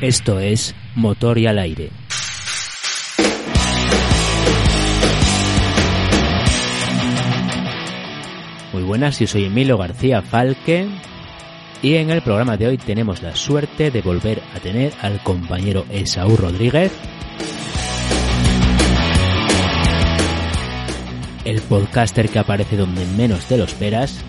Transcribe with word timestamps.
Esto 0.00 0.40
es 0.40 0.74
Motor 0.94 1.36
y 1.36 1.46
al 1.46 1.58
aire. 1.58 1.90
Muy 8.72 8.82
buenas, 8.82 9.18
yo 9.18 9.26
soy 9.26 9.44
Emilio 9.44 9.76
García 9.76 10.22
Falque 10.22 10.88
y 11.82 11.96
en 11.96 12.08
el 12.08 12.22
programa 12.22 12.56
de 12.56 12.68
hoy 12.68 12.78
tenemos 12.78 13.20
la 13.20 13.36
suerte 13.36 13.90
de 13.90 14.00
volver 14.00 14.40
a 14.56 14.60
tener 14.60 14.94
al 15.02 15.22
compañero 15.22 15.84
Esaú 15.90 16.34
Rodríguez, 16.34 16.92
el 21.44 21.60
podcaster 21.60 22.30
que 22.30 22.38
aparece 22.38 22.78
donde 22.78 23.04
menos 23.04 23.44
te 23.44 23.58
lo 23.58 23.64
esperas, 23.64 24.24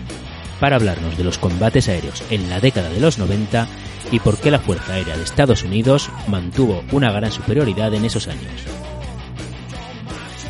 para 0.62 0.76
hablarnos 0.76 1.18
de 1.18 1.24
los 1.24 1.38
combates 1.38 1.88
aéreos 1.88 2.22
en 2.30 2.48
la 2.48 2.60
década 2.60 2.88
de 2.88 3.00
los 3.00 3.18
90 3.18 3.66
y 4.12 4.20
por 4.20 4.38
qué 4.38 4.48
la 4.48 4.60
Fuerza 4.60 4.92
Aérea 4.92 5.16
de 5.16 5.24
Estados 5.24 5.64
Unidos 5.64 6.08
mantuvo 6.28 6.84
una 6.92 7.10
gran 7.10 7.32
superioridad 7.32 7.92
en 7.94 8.04
esos 8.04 8.28
años. 8.28 8.62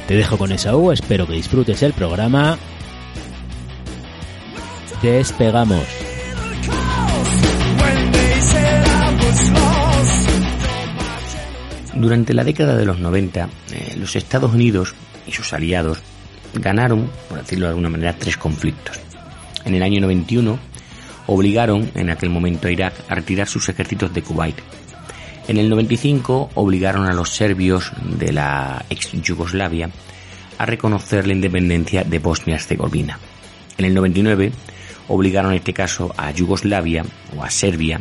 Te 0.06 0.14
dejo 0.14 0.36
con 0.36 0.52
Esaú, 0.52 0.92
espero 0.92 1.26
que 1.26 1.32
disfrutes 1.32 1.82
el 1.82 1.94
programa. 1.94 2.58
Despegamos. 5.00 5.86
Durante 11.94 12.34
la 12.34 12.44
década 12.44 12.76
de 12.76 12.84
los 12.84 12.98
90, 12.98 13.48
eh, 13.72 13.94
los 13.96 14.14
Estados 14.14 14.52
Unidos 14.52 14.94
y 15.26 15.32
sus 15.32 15.54
aliados 15.54 16.00
ganaron, 16.52 17.08
por 17.30 17.38
decirlo 17.38 17.64
de 17.64 17.70
alguna 17.70 17.88
manera, 17.88 18.14
tres 18.18 18.36
conflictos. 18.36 19.00
En 19.64 19.74
el 19.74 19.82
año 19.82 20.00
91 20.00 20.58
obligaron 21.26 21.90
en 21.94 22.10
aquel 22.10 22.30
momento 22.30 22.68
a 22.68 22.72
Irak 22.72 22.94
a 23.08 23.14
retirar 23.14 23.48
sus 23.48 23.68
ejércitos 23.68 24.12
de 24.12 24.22
Kuwait. 24.22 24.56
En 25.48 25.56
el 25.56 25.68
95 25.68 26.50
obligaron 26.54 27.06
a 27.06 27.12
los 27.12 27.30
serbios 27.30 27.92
de 28.18 28.32
la 28.32 28.84
ex 28.90 29.12
Yugoslavia 29.12 29.90
a 30.58 30.66
reconocer 30.66 31.26
la 31.26 31.32
independencia 31.32 32.04
de 32.04 32.18
Bosnia-Herzegovina. 32.18 33.18
En 33.78 33.84
el 33.84 33.94
99 33.94 34.52
obligaron 35.08 35.52
en 35.52 35.58
este 35.58 35.72
caso 35.72 36.14
a 36.16 36.30
Yugoslavia 36.30 37.04
o 37.36 37.42
a 37.42 37.50
Serbia 37.50 38.00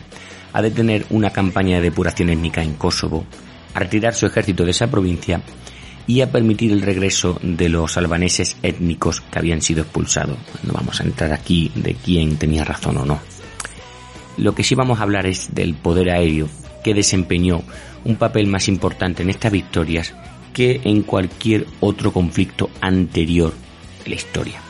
a 0.54 0.62
detener 0.62 1.06
una 1.10 1.32
campaña 1.32 1.78
de 1.78 1.84
depuración 1.84 2.30
étnica 2.30 2.62
en 2.62 2.74
Kosovo, 2.74 3.26
a 3.74 3.80
retirar 3.80 4.14
su 4.14 4.26
ejército 4.26 4.66
de 4.66 4.72
esa 4.72 4.92
provincia 4.92 5.42
y 6.12 6.20
a 6.20 6.30
permitir 6.30 6.74
el 6.74 6.82
regreso 6.82 7.40
de 7.42 7.70
los 7.70 7.96
albaneses 7.96 8.58
étnicos 8.64 9.22
que 9.22 9.40
habían 9.40 9.62
sido 9.62 9.84
expulsados. 9.84 10.38
No 10.62 10.74
vamos 10.74 11.00
a 11.00 11.06
entrar 11.06 11.32
aquí 11.32 11.72
de 11.74 11.94
quién 11.94 12.36
tenía 12.36 12.66
razón 12.66 12.98
o 12.98 13.06
no. 13.06 13.22
Lo 14.36 14.54
que 14.54 14.66
sí 14.66 14.76
vamos 14.76 15.00
a 15.00 15.04
hablar 15.04 15.26
es 15.26 15.56
del 15.56 15.74
poder 15.74 16.10
aéreo 16.10 16.50
que 16.84 16.94
desempeñó 16.94 17.64
un 18.04 18.18
papel 18.18 18.48
más 18.48 18.68
importante 18.68 19.24
en 19.24 19.30
estas 19.30 19.54
victorias 19.54 20.14
que 20.54 20.82
en 20.84 21.04
cualquier 21.04 21.66
otro 21.80 22.12
conflicto 22.12 22.70
anterior 22.82 23.54
en 24.04 24.10
la 24.10 24.16
historia. 24.18 24.62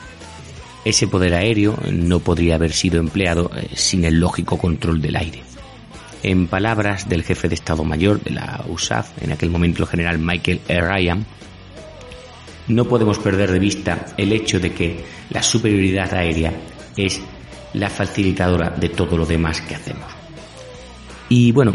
Ese 0.86 1.08
poder 1.08 1.34
aéreo 1.34 1.76
no 1.92 2.20
podría 2.20 2.54
haber 2.54 2.72
sido 2.72 3.00
empleado 3.00 3.50
eh, 3.58 3.68
sin 3.74 4.06
el 4.06 4.20
lógico 4.20 4.60
control 4.60 5.02
del 5.02 5.16
aire. 5.16 5.51
En 6.24 6.48
palabras 6.48 7.10
del 7.10 7.24
jefe 7.24 7.50
de 7.50 7.56
Estado 7.56 7.84
Mayor 7.84 8.22
de 8.22 8.32
la 8.32 8.64
USAF, 8.68 9.10
en 9.24 9.32
aquel 9.32 9.50
momento 9.50 9.84
el 9.84 9.90
general 9.90 10.20
Michael 10.20 10.62
E. 10.68 10.80
Ryan, 10.80 11.26
no 12.68 12.86
podemos 12.86 13.18
perder 13.18 13.52
de 13.52 13.58
vista 13.58 14.06
el 14.18 14.32
hecho 14.32 14.60
de 14.60 14.72
que 14.72 15.04
la 15.32 15.42
superioridad 15.42 16.14
aérea 16.14 16.54
es 16.96 17.20
la 17.74 17.90
facilitadora 17.90 18.70
de 18.70 18.90
todo 18.90 19.18
lo 19.18 19.26
demás 19.26 19.62
que 19.62 19.74
hacemos. 19.74 20.06
Y 21.28 21.52
bueno, 21.54 21.74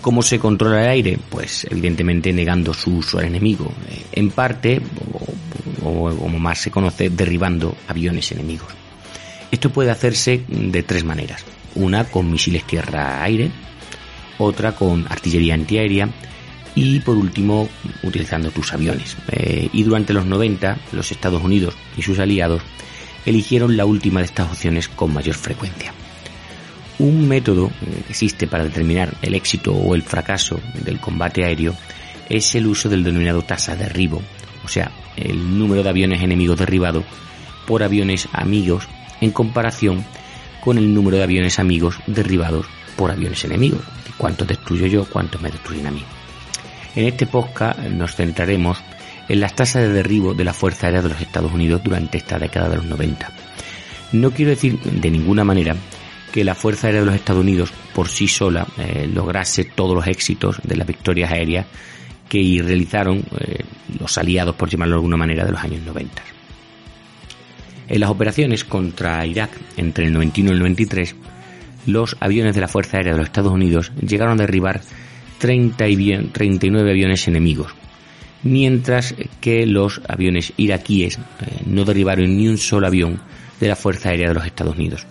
¿cómo 0.00 0.22
se 0.22 0.38
controla 0.38 0.84
el 0.84 0.90
aire? 0.90 1.18
Pues 1.28 1.66
evidentemente 1.68 2.32
negando 2.32 2.72
su 2.72 2.98
uso 2.98 3.18
al 3.18 3.24
enemigo. 3.24 3.72
En 4.12 4.30
parte, 4.30 4.80
o 5.82 6.14
como 6.14 6.38
más 6.38 6.60
se 6.60 6.70
conoce, 6.70 7.10
derribando 7.10 7.74
aviones 7.88 8.30
enemigos. 8.30 8.68
Esto 9.50 9.70
puede 9.70 9.90
hacerse 9.90 10.44
de 10.46 10.82
tres 10.84 11.02
maneras 11.02 11.44
una 11.78 12.04
con 12.04 12.30
misiles 12.30 12.64
tierra-aire, 12.64 13.50
otra 14.38 14.74
con 14.74 15.06
artillería 15.08 15.54
antiaérea 15.54 16.08
y 16.74 17.00
por 17.00 17.16
último 17.16 17.68
utilizando 18.02 18.50
tus 18.50 18.72
aviones. 18.72 19.16
Eh, 19.32 19.68
y 19.72 19.82
durante 19.82 20.12
los 20.12 20.26
90 20.26 20.78
los 20.92 21.10
Estados 21.10 21.42
Unidos 21.42 21.74
y 21.96 22.02
sus 22.02 22.18
aliados 22.18 22.62
eligieron 23.24 23.76
la 23.76 23.84
última 23.84 24.20
de 24.20 24.26
estas 24.26 24.50
opciones 24.50 24.88
con 24.88 25.12
mayor 25.12 25.34
frecuencia. 25.34 25.92
Un 26.98 27.28
método 27.28 27.70
que 27.80 28.10
existe 28.10 28.46
para 28.48 28.64
determinar 28.64 29.14
el 29.22 29.34
éxito 29.34 29.72
o 29.72 29.94
el 29.94 30.02
fracaso 30.02 30.60
del 30.84 31.00
combate 31.00 31.44
aéreo 31.44 31.76
es 32.28 32.54
el 32.54 32.66
uso 32.66 32.88
del 32.88 33.04
denominado 33.04 33.42
tasa 33.42 33.76
de 33.76 33.84
derribo, 33.84 34.20
o 34.64 34.68
sea, 34.68 34.90
el 35.16 35.58
número 35.58 35.82
de 35.82 35.90
aviones 35.90 36.22
enemigos 36.22 36.58
derribados 36.58 37.04
por 37.66 37.82
aviones 37.82 38.28
amigos 38.32 38.88
en 39.20 39.30
comparación 39.30 40.04
con 40.60 40.78
el 40.78 40.92
número 40.92 41.16
de 41.16 41.22
aviones 41.22 41.58
amigos 41.58 41.98
derribados 42.06 42.66
por 42.96 43.10
aviones 43.10 43.44
enemigos. 43.44 43.82
¿Cuántos 44.16 44.48
destruyo 44.48 44.86
yo? 44.86 45.04
¿Cuántos 45.04 45.40
me 45.40 45.50
destruyen 45.50 45.86
a 45.86 45.90
mí? 45.90 46.04
En 46.96 47.06
este 47.06 47.26
podcast 47.26 47.78
nos 47.80 48.16
centraremos 48.16 48.78
en 49.28 49.40
las 49.40 49.54
tasas 49.54 49.82
de 49.82 49.92
derribo 49.92 50.34
de 50.34 50.44
la 50.44 50.52
Fuerza 50.52 50.86
Aérea 50.86 51.02
de 51.02 51.10
los 51.10 51.20
Estados 51.20 51.52
Unidos 51.52 51.82
durante 51.84 52.18
esta 52.18 52.38
década 52.38 52.68
de 52.68 52.76
los 52.76 52.86
90. 52.86 53.30
No 54.12 54.30
quiero 54.30 54.50
decir 54.50 54.80
de 54.80 55.10
ninguna 55.10 55.44
manera 55.44 55.76
que 56.32 56.44
la 56.44 56.54
Fuerza 56.54 56.88
Aérea 56.88 57.02
de 57.02 57.06
los 57.06 57.14
Estados 57.14 57.42
Unidos 57.42 57.72
por 57.94 58.08
sí 58.08 58.26
sola 58.26 58.66
eh, 58.78 59.08
lograse 59.12 59.64
todos 59.64 59.94
los 59.94 60.06
éxitos 60.06 60.60
de 60.64 60.76
las 60.76 60.86
victorias 60.86 61.30
aéreas 61.30 61.66
que 62.28 62.60
realizaron 62.62 63.24
eh, 63.38 63.64
los 63.98 64.18
aliados, 64.18 64.54
por 64.54 64.68
llamarlo 64.68 64.96
de 64.96 64.98
alguna 64.98 65.16
manera, 65.16 65.44
de 65.44 65.52
los 65.52 65.62
años 65.62 65.82
90. 65.82 66.22
En 67.88 68.00
las 68.00 68.10
operaciones 68.10 68.64
contra 68.64 69.24
Irak 69.24 69.50
entre 69.76 70.06
el 70.06 70.12
91 70.12 70.50
y 70.50 70.52
el 70.52 70.58
93, 70.58 71.16
los 71.86 72.16
aviones 72.20 72.54
de 72.54 72.60
la 72.60 72.68
Fuerza 72.68 72.98
Aérea 72.98 73.12
de 73.12 73.18
los 73.18 73.28
Estados 73.28 73.52
Unidos 73.52 73.92
llegaron 74.06 74.34
a 74.34 74.42
derribar 74.42 74.82
30 75.38 75.88
y 75.88 76.28
39 76.30 76.90
aviones 76.90 77.26
enemigos, 77.28 77.72
mientras 78.42 79.14
que 79.40 79.64
los 79.66 80.02
aviones 80.06 80.52
iraquíes 80.58 81.16
eh, 81.16 81.62
no 81.66 81.84
derribaron 81.84 82.36
ni 82.36 82.48
un 82.48 82.58
solo 82.58 82.86
avión 82.86 83.20
de 83.58 83.68
la 83.68 83.76
Fuerza 83.76 84.10
Aérea 84.10 84.28
de 84.28 84.34
los 84.34 84.44
Estados 84.44 84.76
Unidos. 84.76 85.06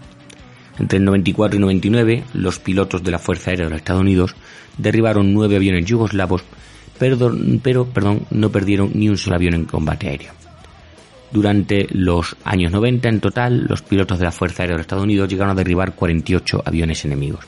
Entre 0.78 1.00
el 1.00 1.06
94 1.06 1.58
y 1.58 1.62
99, 1.62 2.24
los 2.34 2.59
pilotos 2.59 3.04
de 3.04 3.12
la 3.12 3.20
Fuerza 3.20 3.50
Aérea 3.50 3.66
de 3.66 3.72
los 3.72 3.80
Estados 3.80 4.02
Unidos 4.02 4.36
derribaron 4.78 5.34
nueve 5.34 5.56
aviones 5.56 5.86
yugoslavos, 5.86 6.44
pero, 7.00 7.32
no 7.32 8.52
perdieron 8.52 8.92
ni 8.94 9.09
un 9.09 9.18
solo 9.18 9.36
avión 9.36 9.56
en 9.56 9.66
combate 9.66 10.09
aéreo. 10.09 10.47
Durante 11.32 11.88
los 11.92 12.38
años 12.44 12.72
90 12.72 13.10
en 13.10 13.20
total, 13.20 13.66
los 13.68 13.82
pilotos 13.82 14.18
de 14.20 14.26
la 14.26 14.32
Fuerza 14.32 14.64
Aérea 14.64 14.76
de 14.76 14.78
los 14.80 14.86
Estados 14.86 15.04
Unidos 15.04 15.30
llegaron 15.30 15.52
a 15.52 15.56
derribar 15.56 15.94
48 15.94 16.64
aviones 16.66 17.04
enemigos. 17.04 17.46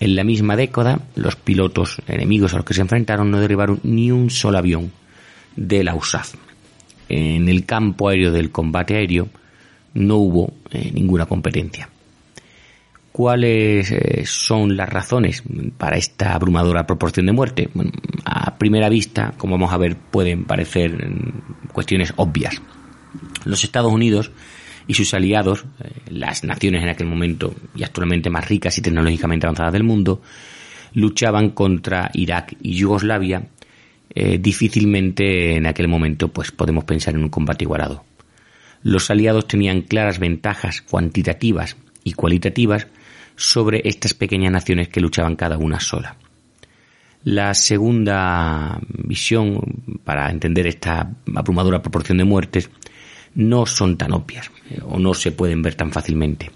En 0.00 0.16
la 0.16 0.24
misma 0.24 0.56
década, 0.56 0.98
los 1.14 1.36
pilotos 1.36 2.00
enemigos 2.08 2.54
a 2.54 2.56
los 2.56 2.64
que 2.64 2.72
se 2.72 2.80
enfrentaron 2.80 3.30
no 3.30 3.38
derribaron 3.38 3.80
ni 3.82 4.10
un 4.10 4.30
solo 4.30 4.56
avión 4.56 4.90
de 5.56 5.84
la 5.84 5.94
USAF. 5.94 6.34
En 7.10 7.48
el 7.48 7.66
campo 7.66 8.08
aéreo 8.08 8.32
del 8.32 8.50
combate 8.50 8.96
aéreo 8.96 9.28
no 9.92 10.16
hubo 10.16 10.54
eh, 10.70 10.90
ninguna 10.94 11.26
competencia. 11.26 11.88
¿Cuáles 13.12 13.90
eh, 13.90 14.22
son 14.24 14.76
las 14.76 14.88
razones 14.88 15.42
para 15.76 15.96
esta 15.96 16.34
abrumadora 16.34 16.86
proporción 16.86 17.26
de 17.26 17.32
muerte? 17.32 17.68
a 18.24 18.56
primera 18.58 18.88
vista, 18.88 19.34
como 19.36 19.54
vamos 19.54 19.72
a 19.72 19.78
ver, 19.78 19.96
pueden 19.96 20.44
parecer 20.44 20.92
mm, 20.92 21.68
cuestiones 21.72 22.12
obvias. 22.16 22.62
Los 23.44 23.64
Estados 23.64 23.92
Unidos 23.92 24.30
y 24.86 24.94
sus 24.94 25.12
aliados, 25.14 25.64
eh, 25.82 25.90
las 26.10 26.44
naciones 26.44 26.82
en 26.82 26.88
aquel 26.88 27.08
momento 27.08 27.54
y 27.74 27.82
actualmente 27.82 28.30
más 28.30 28.48
ricas 28.48 28.78
y 28.78 28.82
tecnológicamente 28.82 29.46
avanzadas 29.46 29.72
del 29.72 29.84
mundo, 29.84 30.22
luchaban 30.94 31.50
contra 31.50 32.10
Irak 32.14 32.56
y 32.62 32.74
Yugoslavia. 32.74 33.48
Eh, 34.12 34.38
difícilmente 34.38 35.56
en 35.56 35.66
aquel 35.66 35.86
momento 35.86 36.28
pues 36.28 36.50
podemos 36.50 36.84
pensar 36.84 37.14
en 37.14 37.22
un 37.24 37.28
combate 37.28 37.64
igualado. 37.64 38.04
Los 38.82 39.10
aliados 39.10 39.46
tenían 39.46 39.82
claras 39.82 40.18
ventajas 40.18 40.82
cuantitativas 40.82 41.76
y 42.02 42.12
cualitativas 42.12 42.86
sobre 43.40 43.80
estas 43.84 44.12
pequeñas 44.12 44.52
naciones 44.52 44.88
que 44.88 45.00
luchaban 45.00 45.34
cada 45.34 45.56
una 45.56 45.80
sola. 45.80 46.16
La 47.24 47.54
segunda 47.54 48.78
visión 48.88 49.60
para 50.04 50.30
entender 50.30 50.66
esta 50.66 51.10
abrumadora 51.34 51.80
proporción 51.80 52.18
de 52.18 52.24
muertes 52.24 52.70
no 53.34 53.64
son 53.64 53.96
tan 53.96 54.12
obvias 54.12 54.50
o 54.84 54.98
no 54.98 55.14
se 55.14 55.32
pueden 55.32 55.62
ver 55.62 55.74
tan 55.74 55.90
fácilmente. 55.90 56.50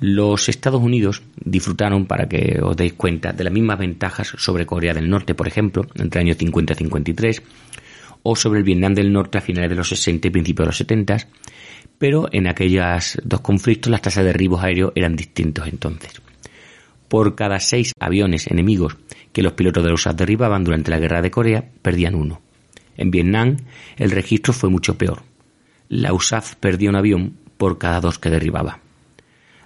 Los 0.00 0.48
Estados 0.48 0.82
Unidos 0.82 1.22
disfrutaron, 1.42 2.06
para 2.06 2.28
que 2.28 2.58
os 2.60 2.76
deis 2.76 2.92
cuenta, 2.92 3.32
de 3.32 3.44
las 3.44 3.52
mismas 3.52 3.78
ventajas 3.78 4.34
sobre 4.36 4.66
Corea 4.66 4.92
del 4.92 5.08
Norte, 5.08 5.34
por 5.34 5.48
ejemplo, 5.48 5.86
entre 5.94 6.20
el 6.20 6.26
año 6.26 6.34
50 6.34 6.72
y 6.72 6.76
53, 6.76 7.42
o 8.24 8.36
sobre 8.36 8.58
el 8.58 8.64
Vietnam 8.64 8.94
del 8.94 9.12
Norte 9.12 9.38
a 9.38 9.40
finales 9.40 9.70
de 9.70 9.76
los 9.76 9.88
60 9.88 10.28
y 10.28 10.30
principios 10.30 10.64
de 10.64 10.68
los 10.68 10.76
70, 10.76 11.16
pero 12.02 12.28
en 12.32 12.48
aquellos 12.48 13.16
dos 13.22 13.42
conflictos 13.42 13.88
las 13.88 14.02
tasas 14.02 14.24
de 14.24 14.32
derribos 14.32 14.60
aéreos 14.64 14.90
eran 14.96 15.14
distintos 15.14 15.68
entonces. 15.68 16.20
por 17.06 17.36
cada 17.36 17.60
seis 17.60 17.92
aviones 18.00 18.48
enemigos 18.48 18.96
que 19.32 19.40
los 19.40 19.52
pilotos 19.52 19.84
de 19.84 19.90
la 19.90 19.94
USAF 19.94 20.16
derribaban 20.16 20.64
durante 20.64 20.90
la 20.90 20.98
guerra 20.98 21.22
de 21.22 21.30
Corea, 21.30 21.64
perdían 21.80 22.16
uno. 22.16 22.40
En 22.96 23.12
Vietnam, 23.12 23.56
el 23.98 24.10
registro 24.10 24.52
fue 24.52 24.68
mucho 24.68 24.98
peor. 24.98 25.22
La 25.88 26.12
USAF 26.12 26.56
perdía 26.56 26.90
un 26.90 26.96
avión 26.96 27.36
por 27.56 27.78
cada 27.78 28.00
dos 28.00 28.18
que 28.18 28.30
derribaba. 28.30 28.80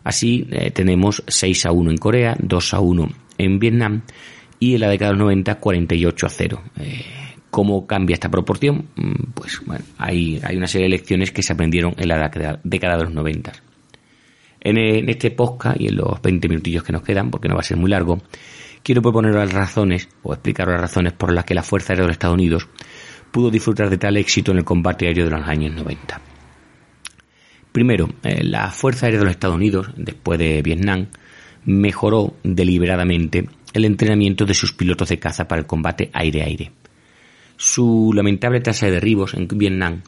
Así 0.05 0.47
eh, 0.50 0.71
tenemos 0.73 1.23
6 1.27 1.65
a 1.65 1.73
1 1.73 1.91
en 1.91 1.97
Corea, 1.97 2.37
2 2.39 2.75
a 2.75 2.81
1 2.81 3.09
en 3.39 3.59
Vietnam 3.59 4.03
y 4.61 4.75
en 4.75 4.82
la 4.82 4.91
década 4.91 5.12
de 5.12 5.17
los 5.17 5.25
90 5.25 5.55
48 5.55 6.27
a 6.27 6.29
0. 6.29 6.62
Eh, 6.81 7.25
¿Cómo 7.56 7.87
cambia 7.87 8.12
esta 8.12 8.29
proporción? 8.29 8.91
Mm, 8.97 9.31
pues 9.32 9.62
bueno, 9.64 9.82
hay, 9.97 10.38
una 10.55 10.67
serie 10.67 10.85
de 10.85 10.91
lecciones 10.91 11.32
que 11.32 11.43
se 11.43 11.55
aprendieron 11.55 11.94
en 11.97 12.06
la 12.06 12.31
década 12.62 12.97
de 12.99 13.05
los 13.05 13.14
90. 13.14 13.50
En, 14.61 14.76
en 14.76 15.08
este 15.08 15.31
podcast 15.31 15.81
y 15.81 15.88
en 15.88 15.97
los 15.97 16.20
20 16.20 16.50
minutillos 16.50 16.82
que 16.82 16.93
nos 16.93 17.00
quedan, 17.00 17.31
porque 17.31 17.49
no 17.49 17.55
va 17.55 17.61
a 17.61 17.64
ser 17.64 17.79
muy 17.79 17.88
largo, 17.88 18.20
quiero 18.82 19.00
proponer 19.00 19.35
las 19.35 19.55
razones 19.55 20.06
o 20.23 20.35
explicar 20.35 20.69
las 20.69 20.82
razones 20.82 21.14
por 21.14 21.32
las 21.32 21.47
que 21.47 21.55
la 21.55 21.62
Fuerza 21.62 21.94
Aérea 21.94 22.03
de 22.03 22.08
los 22.08 22.17
Estados 22.17 22.35
Unidos 22.35 22.69
pudo 23.31 23.50
disfrutar 23.50 23.88
de 23.88 23.97
tal 23.97 24.19
éxito 24.19 24.53
en 24.53 24.58
el 24.58 24.64
combate 24.64 25.06
aéreo 25.06 25.25
de 25.25 25.31
los 25.31 25.49
años 25.49 25.75
90. 25.75 26.20
Primero, 27.73 28.11
eh, 28.23 28.44
la 28.44 28.70
Fuerza 28.70 29.06
Aérea 29.06 29.20
de 29.20 29.25
los 29.25 29.32
Estados 29.32 29.56
Unidos, 29.56 29.88
después 29.97 30.38
de 30.38 30.61
Vietnam, 30.61 31.06
mejoró 31.64 32.35
deliberadamente 32.43 33.49
el 33.73 33.87
entrenamiento 33.87 34.44
de 34.44 34.53
sus 34.53 34.75
pilotos 34.75 35.08
de 35.08 35.19
caza 35.19 35.49
para 35.49 35.62
el 35.62 35.67
combate 35.67 36.11
aire-aire. 36.12 36.70
Su 37.56 38.12
lamentable 38.14 38.61
tasa 38.61 38.87
de 38.87 38.93
derribos 38.93 39.35
en 39.35 39.49
Vietnam 39.49 40.03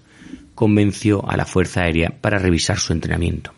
convenció 0.54 1.28
a 1.28 1.36
la 1.36 1.46
Fuerza 1.46 1.82
Aérea 1.82 2.10
para 2.20 2.38
revisar 2.38 2.78
su 2.78 2.92
entrenamiento. 2.92 3.52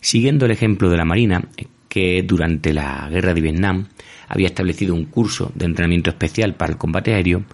Siguiendo 0.00 0.46
el 0.46 0.52
ejemplo 0.52 0.88
de 0.88 0.96
la 0.96 1.04
Marina, 1.04 1.48
que 1.88 2.22
durante 2.22 2.72
la 2.72 3.08
guerra 3.10 3.34
de 3.34 3.40
Vietnam 3.40 3.88
había 4.28 4.46
establecido 4.46 4.94
un 4.94 5.04
curso 5.04 5.52
de 5.54 5.66
entrenamiento 5.66 6.10
especial 6.10 6.54
para 6.54 6.72
el 6.72 6.78
combate 6.78 7.12
aéreo, 7.12 7.44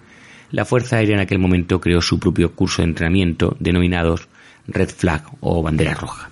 la 0.51 0.65
Fuerza 0.65 0.97
Aérea 0.97 1.15
en 1.15 1.21
aquel 1.21 1.39
momento 1.39 1.81
creó 1.81 2.01
su 2.01 2.19
propio 2.19 2.53
curso 2.53 2.81
de 2.81 2.87
entrenamiento 2.87 3.57
denominados 3.59 4.29
Red 4.67 4.89
Flag 4.89 5.23
o 5.41 5.61
bandera 5.61 5.93
roja. 5.93 6.29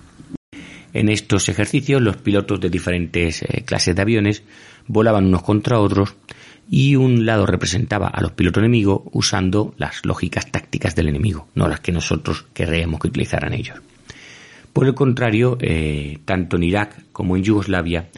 En 0.92 1.08
estos 1.08 1.48
ejercicios 1.48 2.00
los 2.00 2.16
pilotos 2.16 2.60
de 2.60 2.70
diferentes 2.70 3.42
eh, 3.42 3.62
clases 3.64 3.94
de 3.94 4.02
aviones 4.02 4.42
volaban 4.86 5.26
unos 5.26 5.42
contra 5.42 5.80
otros 5.80 6.14
y 6.70 6.96
un 6.96 7.24
lado 7.24 7.46
representaba 7.46 8.08
a 8.08 8.20
los 8.20 8.32
pilotos 8.32 8.62
enemigos 8.62 9.02
usando 9.12 9.74
las 9.78 10.04
lógicas 10.04 10.50
tácticas 10.50 10.94
del 10.94 11.08
enemigo, 11.08 11.48
no 11.54 11.68
las 11.68 11.80
que 11.80 11.92
nosotros 11.92 12.46
querríamos 12.52 13.00
que 13.00 13.08
utilizaran 13.08 13.54
ellos. 13.54 13.78
Por 14.72 14.86
el 14.86 14.94
contrario, 14.94 15.56
eh, 15.60 16.18
tanto 16.24 16.56
en 16.56 16.64
Irak 16.64 17.04
como 17.12 17.36
en 17.36 17.42
Yugoslavia, 17.42 18.08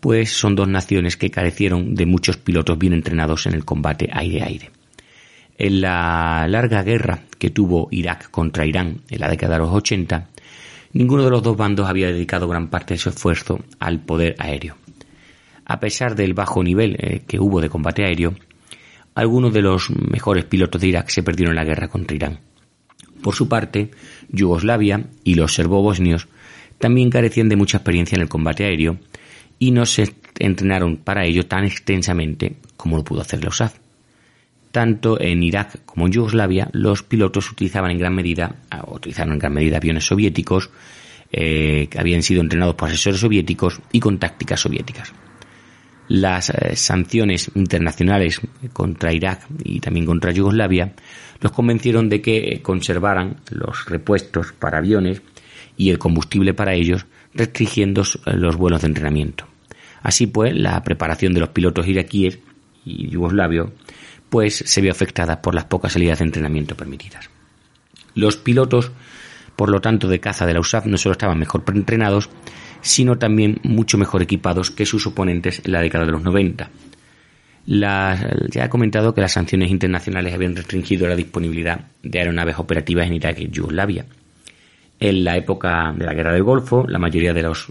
pues 0.00 0.32
son 0.32 0.56
dos 0.56 0.66
naciones 0.66 1.16
que 1.16 1.30
carecieron 1.30 1.94
de 1.94 2.06
muchos 2.06 2.38
pilotos 2.38 2.78
bien 2.78 2.94
entrenados 2.94 3.46
en 3.46 3.54
el 3.54 3.66
combate 3.66 4.08
aire-aire. 4.12 4.70
En 5.58 5.82
la 5.82 6.46
larga 6.48 6.82
guerra 6.82 7.24
que 7.38 7.50
tuvo 7.50 7.88
Irak 7.90 8.30
contra 8.30 8.64
Irán 8.64 9.02
en 9.10 9.20
la 9.20 9.28
década 9.28 9.54
de 9.54 9.60
los 9.60 9.74
80, 9.74 10.28
ninguno 10.92 11.24
de 11.24 11.30
los 11.30 11.42
dos 11.42 11.56
bandos 11.56 11.88
había 11.88 12.08
dedicado 12.08 12.48
gran 12.48 12.68
parte 12.68 12.94
de 12.94 12.98
su 12.98 13.08
esfuerzo 13.08 13.60
al 13.78 14.00
poder 14.00 14.34
aéreo. 14.38 14.76
A 15.64 15.80
pesar 15.80 16.14
del 16.14 16.34
bajo 16.34 16.62
nivel 16.62 16.96
eh, 16.98 17.22
que 17.26 17.38
hubo 17.38 17.60
de 17.60 17.68
combate 17.68 18.04
aéreo, 18.04 18.34
algunos 19.14 19.52
de 19.52 19.62
los 19.62 19.90
mejores 19.90 20.44
pilotos 20.44 20.80
de 20.80 20.88
Irak 20.88 21.08
se 21.08 21.22
perdieron 21.22 21.52
en 21.52 21.56
la 21.56 21.64
guerra 21.64 21.88
contra 21.88 22.16
Irán. 22.16 22.40
Por 23.22 23.34
su 23.34 23.48
parte, 23.48 23.90
Yugoslavia 24.30 25.06
y 25.24 25.34
los 25.34 25.54
serbobosnios 25.54 26.28
también 26.78 27.10
carecían 27.10 27.48
de 27.48 27.56
mucha 27.56 27.78
experiencia 27.78 28.16
en 28.16 28.22
el 28.22 28.28
combate 28.28 28.64
aéreo 28.64 28.98
y 29.58 29.72
no 29.72 29.84
se 29.84 30.14
entrenaron 30.38 30.96
para 30.96 31.26
ello 31.26 31.46
tan 31.46 31.64
extensamente 31.64 32.56
como 32.76 32.96
lo 32.96 33.04
pudo 33.04 33.20
hacer 33.20 33.42
la 33.42 33.50
USAF. 33.50 33.79
Tanto 34.72 35.20
en 35.20 35.42
Irak 35.42 35.84
como 35.84 36.06
en 36.06 36.12
Yugoslavia, 36.12 36.68
los 36.72 37.02
pilotos 37.02 37.50
utilizaban 37.50 37.90
en 37.90 37.98
gran 37.98 38.14
medida, 38.14 38.56
utilizaron 38.86 39.32
en 39.32 39.38
gran 39.38 39.52
medida 39.52 39.78
aviones 39.78 40.04
soviéticos 40.04 40.70
eh, 41.32 41.88
que 41.90 41.98
habían 41.98 42.22
sido 42.22 42.40
entrenados 42.40 42.76
por 42.76 42.88
asesores 42.88 43.20
soviéticos 43.20 43.80
y 43.92 44.00
con 44.00 44.18
tácticas 44.18 44.60
soviéticas. 44.60 45.12
Las 46.08 46.50
eh, 46.50 46.74
sanciones 46.76 47.50
internacionales 47.54 48.40
contra 48.72 49.12
Irak 49.12 49.46
y 49.64 49.80
también 49.80 50.06
contra 50.06 50.32
Yugoslavia 50.32 50.92
los 51.40 51.52
convencieron 51.52 52.08
de 52.08 52.20
que 52.20 52.60
conservaran 52.62 53.36
los 53.50 53.86
repuestos 53.86 54.52
para 54.52 54.78
aviones 54.78 55.22
y 55.76 55.90
el 55.90 55.98
combustible 55.98 56.52
para 56.52 56.74
ellos, 56.74 57.06
restringiendo 57.32 58.02
los 58.26 58.56
vuelos 58.56 58.82
de 58.82 58.88
entrenamiento. 58.88 59.46
Así 60.02 60.26
pues, 60.26 60.54
la 60.54 60.82
preparación 60.82 61.32
de 61.32 61.40
los 61.40 61.50
pilotos 61.50 61.86
iraquíes 61.86 62.38
y 62.84 63.08
yugoslavios 63.08 63.70
pues 64.30 64.56
se 64.56 64.80
vio 64.80 64.92
afectada 64.92 65.42
por 65.42 65.54
las 65.54 65.64
pocas 65.64 65.92
salidas 65.92 66.20
de 66.20 66.24
entrenamiento 66.24 66.76
permitidas. 66.76 67.28
Los 68.14 68.36
pilotos, 68.36 68.92
por 69.56 69.68
lo 69.68 69.80
tanto, 69.80 70.08
de 70.08 70.20
caza 70.20 70.46
de 70.46 70.54
la 70.54 70.60
USAF 70.60 70.86
no 70.86 70.96
solo 70.96 71.12
estaban 71.12 71.38
mejor 71.38 71.64
entrenados, 71.74 72.30
sino 72.80 73.18
también 73.18 73.60
mucho 73.62 73.98
mejor 73.98 74.22
equipados 74.22 74.70
que 74.70 74.86
sus 74.86 75.06
oponentes 75.06 75.60
en 75.64 75.72
la 75.72 75.82
década 75.82 76.06
de 76.06 76.12
los 76.12 76.22
90, 76.22 76.70
ya 77.66 78.64
he 78.64 78.68
comentado 78.68 79.14
que 79.14 79.20
las 79.20 79.32
sanciones 79.32 79.70
internacionales 79.70 80.34
habían 80.34 80.56
restringido 80.56 81.06
la 81.06 81.14
disponibilidad 81.14 81.88
de 82.02 82.18
aeronaves 82.18 82.58
operativas 82.58 83.06
en 83.06 83.14
Irak 83.14 83.38
y 83.38 83.50
Yugoslavia. 83.50 84.06
En 84.98 85.24
la 85.24 85.36
época 85.36 85.94
de 85.96 86.04
la 86.04 86.14
Guerra 86.14 86.32
del 86.32 86.42
Golfo, 86.42 86.86
la 86.88 86.98
mayoría 86.98 87.32
de 87.32 87.42
los 87.42 87.68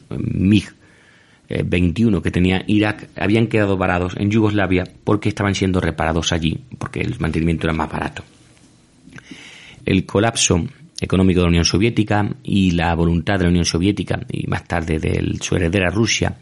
eh, 1.49 1.63
MiG-21 1.63 2.17
eh, 2.17 2.21
que 2.21 2.31
tenía 2.31 2.63
Irak 2.67 3.09
habían 3.15 3.47
quedado 3.47 3.75
varados 3.75 4.15
en 4.17 4.29
Yugoslavia 4.29 4.83
porque 5.03 5.29
estaban 5.29 5.55
siendo 5.55 5.81
reparados 5.81 6.31
allí, 6.31 6.59
porque 6.77 7.01
el 7.01 7.19
mantenimiento 7.19 7.67
era 7.67 7.73
más 7.73 7.91
barato. 7.91 8.23
El 9.85 10.05
colapso 10.05 10.63
económico 11.01 11.39
de 11.39 11.45
la 11.45 11.49
Unión 11.49 11.65
Soviética 11.65 12.29
y 12.43 12.71
la 12.71 12.93
voluntad 12.93 13.37
de 13.37 13.45
la 13.45 13.49
Unión 13.49 13.65
Soviética 13.65 14.19
y 14.29 14.47
más 14.47 14.65
tarde 14.65 14.99
de 14.99 15.37
su 15.41 15.55
heredera 15.55 15.89
Rusia 15.89 16.37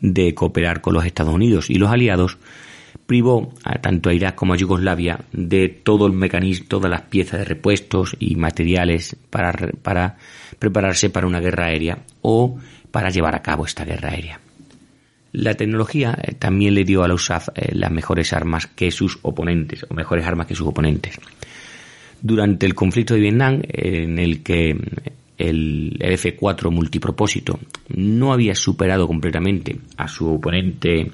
de 0.00 0.34
cooperar 0.34 0.80
con 0.80 0.94
los 0.94 1.04
Estados 1.04 1.34
Unidos 1.34 1.70
y 1.70 1.74
los 1.74 1.90
aliados 1.90 2.38
privó 3.06 3.52
tanto 3.80 4.10
a 4.10 4.14
Irak 4.14 4.34
como 4.34 4.54
a 4.54 4.56
Yugoslavia 4.56 5.20
de 5.32 5.68
todo 5.68 6.06
el 6.06 6.12
mecanismo, 6.12 6.66
todas 6.68 6.90
las 6.90 7.02
piezas 7.02 7.40
de 7.40 7.44
repuestos 7.44 8.16
y 8.18 8.36
materiales 8.36 9.16
para, 9.30 9.52
para 9.82 10.16
prepararse 10.58 11.10
para 11.10 11.26
una 11.26 11.40
guerra 11.40 11.66
aérea 11.66 11.98
o 12.22 12.58
para 12.90 13.10
llevar 13.10 13.34
a 13.34 13.42
cabo 13.42 13.66
esta 13.66 13.84
guerra 13.84 14.10
aérea. 14.10 14.40
La 15.34 15.54
tecnología 15.54 16.16
eh, 16.22 16.34
también 16.34 16.74
le 16.74 16.84
dio 16.84 17.02
a 17.02 17.08
la 17.08 17.14
USAF 17.14 17.48
eh, 17.56 17.70
las 17.74 17.90
mejores 17.90 18.32
armas 18.32 18.68
que 18.68 18.92
sus 18.92 19.18
oponentes, 19.22 19.84
o 19.88 19.92
mejores 19.92 20.24
armas 20.24 20.46
que 20.46 20.54
sus 20.54 20.68
oponentes. 20.68 21.18
Durante 22.22 22.66
el 22.66 22.74
conflicto 22.74 23.14
de 23.14 23.20
Vietnam, 23.20 23.60
en 23.66 24.20
el 24.20 24.44
que 24.44 24.76
el 25.36 25.98
F-4 25.98 26.70
multipropósito 26.70 27.58
no 27.88 28.32
había 28.32 28.54
superado 28.54 29.08
completamente 29.08 29.76
a 29.96 30.06
su 30.06 30.34
oponente 30.34 31.10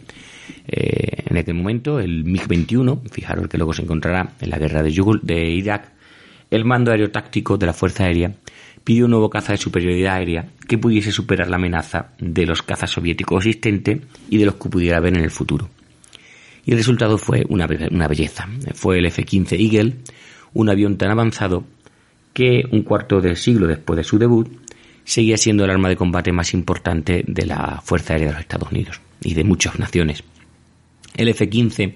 eh, 0.68 1.22
en 1.26 1.36
aquel 1.38 1.54
momento, 1.54 1.98
el 1.98 2.22
MiG-21, 2.26 3.08
fijaros 3.10 3.48
que 3.48 3.56
luego 3.56 3.72
se 3.72 3.82
encontrará 3.82 4.34
en 4.38 4.50
la 4.50 4.58
guerra 4.58 4.82
de, 4.82 4.92
de 5.22 5.50
Irak, 5.50 5.92
el 6.50 6.64
mando 6.64 6.90
aéreo 6.90 7.11
táctico 7.11 7.57
de 7.57 7.66
la 7.66 7.73
Fuerza 7.73 8.04
Aérea 8.04 8.35
pidió 8.85 9.04
un 9.04 9.12
nuevo 9.12 9.30
caza 9.30 9.52
de 9.52 9.59
superioridad 9.59 10.16
aérea 10.16 10.49
que 10.66 10.78
pudiese 10.78 11.12
superar 11.12 11.49
la 11.49 11.57
amenaza 11.57 12.11
de 12.19 12.47
los 12.47 12.62
cazas 12.62 12.90
soviéticos 12.90 13.45
existentes 13.47 14.00
y 14.28 14.38
de 14.38 14.47
los 14.47 14.54
que 14.54 14.69
pudiera 14.69 14.97
haber 14.97 15.16
en 15.16 15.25
el 15.25 15.30
futuro. 15.30 15.69
Y 16.64 16.73
el 16.73 16.78
resultado 16.78 17.19
fue 17.19 17.45
una, 17.49 17.66
una 17.90 18.09
belleza. 18.09 18.49
Fue 18.75 18.99
el 18.99 19.07
F-15 19.07 19.59
Eagle, 19.59 19.97
un 20.52 20.69
avión 20.69 20.97
tan 20.97 21.11
avanzado 21.11 21.64
que 22.33 22.64
un 22.71 22.83
cuarto 22.83 23.21
de 23.21 23.37
siglo 23.37 23.66
después 23.66 23.97
de 23.97 24.04
su 24.04 24.19
debut 24.19 24.49
seguía 25.04 25.37
siendo 25.37 25.64
el 25.64 25.71
arma 25.71 25.88
de 25.88 25.97
combate 25.97 26.33
más 26.33 26.54
importante 26.54 27.25
de 27.26 27.47
la 27.47 27.80
Fuerza 27.83 28.14
Aérea 28.14 28.28
de 28.28 28.35
los 28.35 28.42
Estados 28.42 28.71
Unidos 28.71 29.00
y 29.23 29.35
de 29.35 29.45
muchas 29.45 29.78
naciones. 29.78 30.23
El 31.16 31.28
F-15 31.28 31.95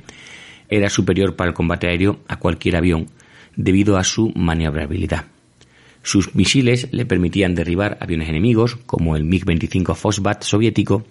era 0.68 0.90
superior 0.90 1.36
para 1.36 1.50
el 1.50 1.54
combate 1.54 1.86
aéreo 1.86 2.20
a 2.26 2.38
cualquier 2.38 2.76
avión 2.76 3.08
debido 3.56 3.96
a 3.96 4.04
su 4.04 4.32
maniobrabilidad. 4.34 5.26
Sus 6.02 6.34
misiles 6.34 6.88
le 6.92 7.06
permitían 7.06 7.54
derribar 7.54 7.96
aviones 8.00 8.28
enemigos, 8.28 8.76
como 8.86 9.16
el 9.16 9.24
MiG-25 9.24 9.94
Fosbat 9.94 10.42
soviético, 10.42 11.04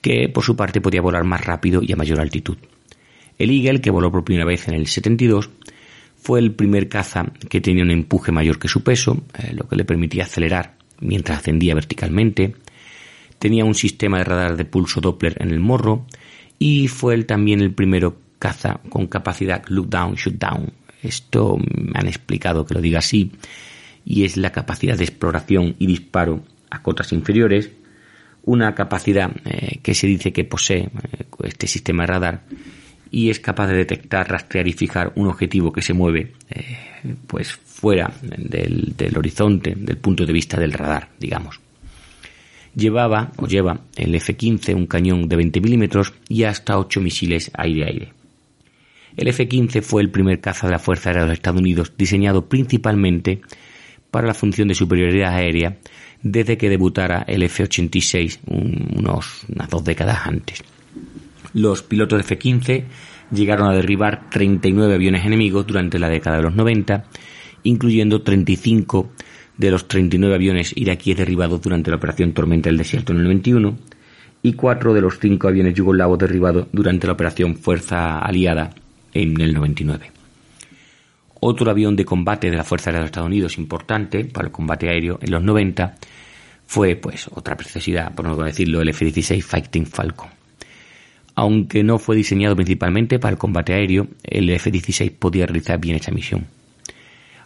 que 0.00 0.28
por 0.28 0.44
su 0.44 0.54
parte 0.54 0.80
podía 0.80 1.02
volar 1.02 1.24
más 1.24 1.44
rápido 1.44 1.82
y 1.82 1.92
a 1.92 1.96
mayor 1.96 2.20
altitud. 2.20 2.56
El 3.38 3.50
Eagle, 3.50 3.80
que 3.80 3.90
voló 3.90 4.10
por 4.10 4.24
primera 4.24 4.44
vez 4.44 4.68
en 4.68 4.74
el 4.74 4.86
72, 4.86 5.50
fue 6.16 6.40
el 6.40 6.52
primer 6.52 6.88
caza 6.88 7.26
que 7.48 7.60
tenía 7.60 7.84
un 7.84 7.90
empuje 7.90 8.32
mayor 8.32 8.58
que 8.58 8.68
su 8.68 8.82
peso, 8.82 9.22
eh, 9.38 9.52
lo 9.54 9.68
que 9.68 9.76
le 9.76 9.84
permitía 9.84 10.24
acelerar 10.24 10.76
mientras 11.00 11.38
ascendía 11.38 11.74
verticalmente. 11.74 12.54
Tenía 13.38 13.64
un 13.64 13.74
sistema 13.74 14.18
de 14.18 14.24
radar 14.24 14.56
de 14.56 14.64
pulso 14.64 15.00
Doppler 15.00 15.36
en 15.40 15.50
el 15.50 15.60
morro 15.60 16.06
y 16.58 16.88
fue 16.88 17.22
también 17.24 17.60
el 17.60 17.72
primero 17.72 18.18
caza 18.38 18.80
con 18.88 19.06
capacidad 19.06 19.64
look 19.68 19.88
down, 19.88 20.14
shoot 20.14 20.34
down. 20.34 20.72
Esto 21.02 21.56
me 21.58 21.98
han 21.98 22.06
explicado 22.06 22.66
que 22.66 22.74
lo 22.74 22.80
diga 22.80 22.98
así 22.98 23.32
y 24.04 24.24
es 24.24 24.36
la 24.36 24.52
capacidad 24.52 24.96
de 24.96 25.04
exploración 25.04 25.76
y 25.78 25.86
disparo 25.86 26.42
a 26.70 26.82
cotas 26.82 27.12
inferiores 27.12 27.70
una 28.48 28.74
capacidad 28.74 29.30
eh, 29.44 29.78
que 29.82 29.94
se 29.94 30.06
dice 30.06 30.32
que 30.32 30.44
posee 30.44 30.84
eh, 30.84 31.24
este 31.44 31.66
sistema 31.66 32.04
de 32.04 32.06
radar 32.06 32.42
y 33.10 33.28
es 33.28 33.40
capaz 33.40 33.68
de 33.68 33.76
detectar, 33.76 34.28
rastrear 34.30 34.66
y 34.66 34.72
fijar 34.72 35.12
un 35.16 35.28
objetivo 35.28 35.70
que 35.70 35.82
se 35.82 35.92
mueve 35.92 36.32
eh, 36.50 36.78
pues 37.26 37.52
fuera 37.52 38.10
del, 38.22 39.16
horizonte, 39.16 39.74
del 39.76 39.98
punto 39.98 40.24
de 40.26 40.32
vista 40.32 40.58
del 40.58 40.72
radar, 40.72 41.10
digamos. 41.18 41.60
Llevaba 42.74 43.32
o 43.36 43.46
lleva 43.46 43.80
el 43.96 44.14
F-15 44.14 44.74
un 44.74 44.86
cañón 44.86 45.28
de 45.28 45.36
20 45.36 45.60
milímetros 45.60 46.14
y 46.28 46.44
hasta 46.44 46.78
8 46.78 47.00
misiles 47.00 47.50
aire-aire. 47.54 48.12
El 49.18 49.26
F-15 49.26 49.82
fue 49.82 50.00
el 50.00 50.10
primer 50.10 50.40
caza 50.40 50.68
de 50.68 50.70
la 50.70 50.78
Fuerza 50.78 51.08
Aérea 51.10 51.24
de 51.24 51.30
los 51.30 51.38
Estados 51.38 51.60
Unidos 51.60 51.92
diseñado 51.98 52.48
principalmente 52.48 53.40
para 54.12 54.28
la 54.28 54.32
función 54.32 54.68
de 54.68 54.76
superioridad 54.76 55.34
aérea 55.34 55.78
desde 56.22 56.56
que 56.56 56.68
debutara 56.68 57.24
el 57.26 57.42
F-86 57.42 58.38
unos, 58.46 59.44
unas 59.52 59.68
dos 59.68 59.82
décadas 59.82 60.20
antes. 60.24 60.62
Los 61.52 61.82
pilotos 61.82 62.18
de 62.18 62.22
F-15 62.32 62.84
llegaron 63.32 63.68
a 63.68 63.74
derribar 63.74 64.30
39 64.30 64.94
aviones 64.94 65.26
enemigos 65.26 65.66
durante 65.66 65.98
la 65.98 66.08
década 66.08 66.36
de 66.36 66.44
los 66.44 66.54
90, 66.54 67.04
incluyendo 67.64 68.22
35 68.22 69.10
de 69.56 69.70
los 69.72 69.88
39 69.88 70.36
aviones 70.36 70.72
iraquíes 70.76 71.16
derribados 71.16 71.60
durante 71.60 71.90
la 71.90 71.96
Operación 71.96 72.34
Tormenta 72.34 72.68
del 72.68 72.78
Desierto 72.78 73.12
en 73.12 73.18
el 73.18 73.24
91 73.24 73.78
y 74.44 74.52
4 74.52 74.94
de 74.94 75.00
los 75.00 75.18
5 75.18 75.48
aviones 75.48 75.74
yugoslavos 75.74 76.20
derribados 76.20 76.68
durante 76.70 77.08
la 77.08 77.14
Operación 77.14 77.56
Fuerza 77.56 78.20
Aliada 78.20 78.70
en 79.22 79.40
el 79.40 79.52
99. 79.52 80.12
Otro 81.40 81.70
avión 81.70 81.96
de 81.96 82.04
combate 82.04 82.50
de 82.50 82.56
la 82.56 82.64
Fuerza 82.64 82.90
Aérea 82.90 83.00
de 83.00 83.06
Estados 83.06 83.26
Unidos 83.26 83.58
importante 83.58 84.24
para 84.24 84.46
el 84.46 84.52
combate 84.52 84.88
aéreo 84.88 85.18
en 85.20 85.30
los 85.30 85.42
90 85.42 85.96
fue, 86.66 86.96
pues, 86.96 87.28
otra 87.32 87.56
preciosidad, 87.56 88.14
por 88.14 88.26
no 88.26 88.36
decirlo, 88.36 88.80
el 88.80 88.90
F-16 88.90 89.42
Fighting 89.42 89.86
Falcon. 89.86 90.28
Aunque 91.34 91.82
no 91.82 91.98
fue 91.98 92.16
diseñado 92.16 92.56
principalmente 92.56 93.18
para 93.18 93.32
el 93.32 93.38
combate 93.38 93.72
aéreo, 93.72 94.08
el 94.22 94.50
F-16 94.50 95.12
podía 95.18 95.46
realizar 95.46 95.80
bien 95.80 95.96
esta 95.96 96.10
misión. 96.10 96.46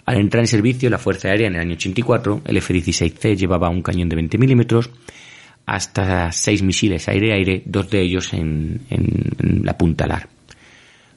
Al 0.05 0.17
entrar 0.17 0.43
en 0.43 0.49
servicio 0.49 0.91
la 0.91 0.99
Fuerza 0.99 1.29
Aérea 1.29 1.47
en 1.47 1.55
el 1.55 1.61
año 1.61 1.75
84, 1.75 2.43
el 2.47 2.57
F-16C 2.57 3.37
llevaba 3.37 3.69
un 3.69 3.83
cañón 3.83 4.09
de 4.09 4.17
20 4.17 4.39
milímetros, 4.39 4.91
hasta 5.65 6.33
seis 6.33 6.63
misiles 6.63 7.09
aire-aire, 7.09 7.63
dos 7.67 7.89
de 7.89 8.01
ellos 8.01 8.33
en 8.33 8.81
la 9.63 9.79
punta 9.79 10.05
alar 10.05 10.29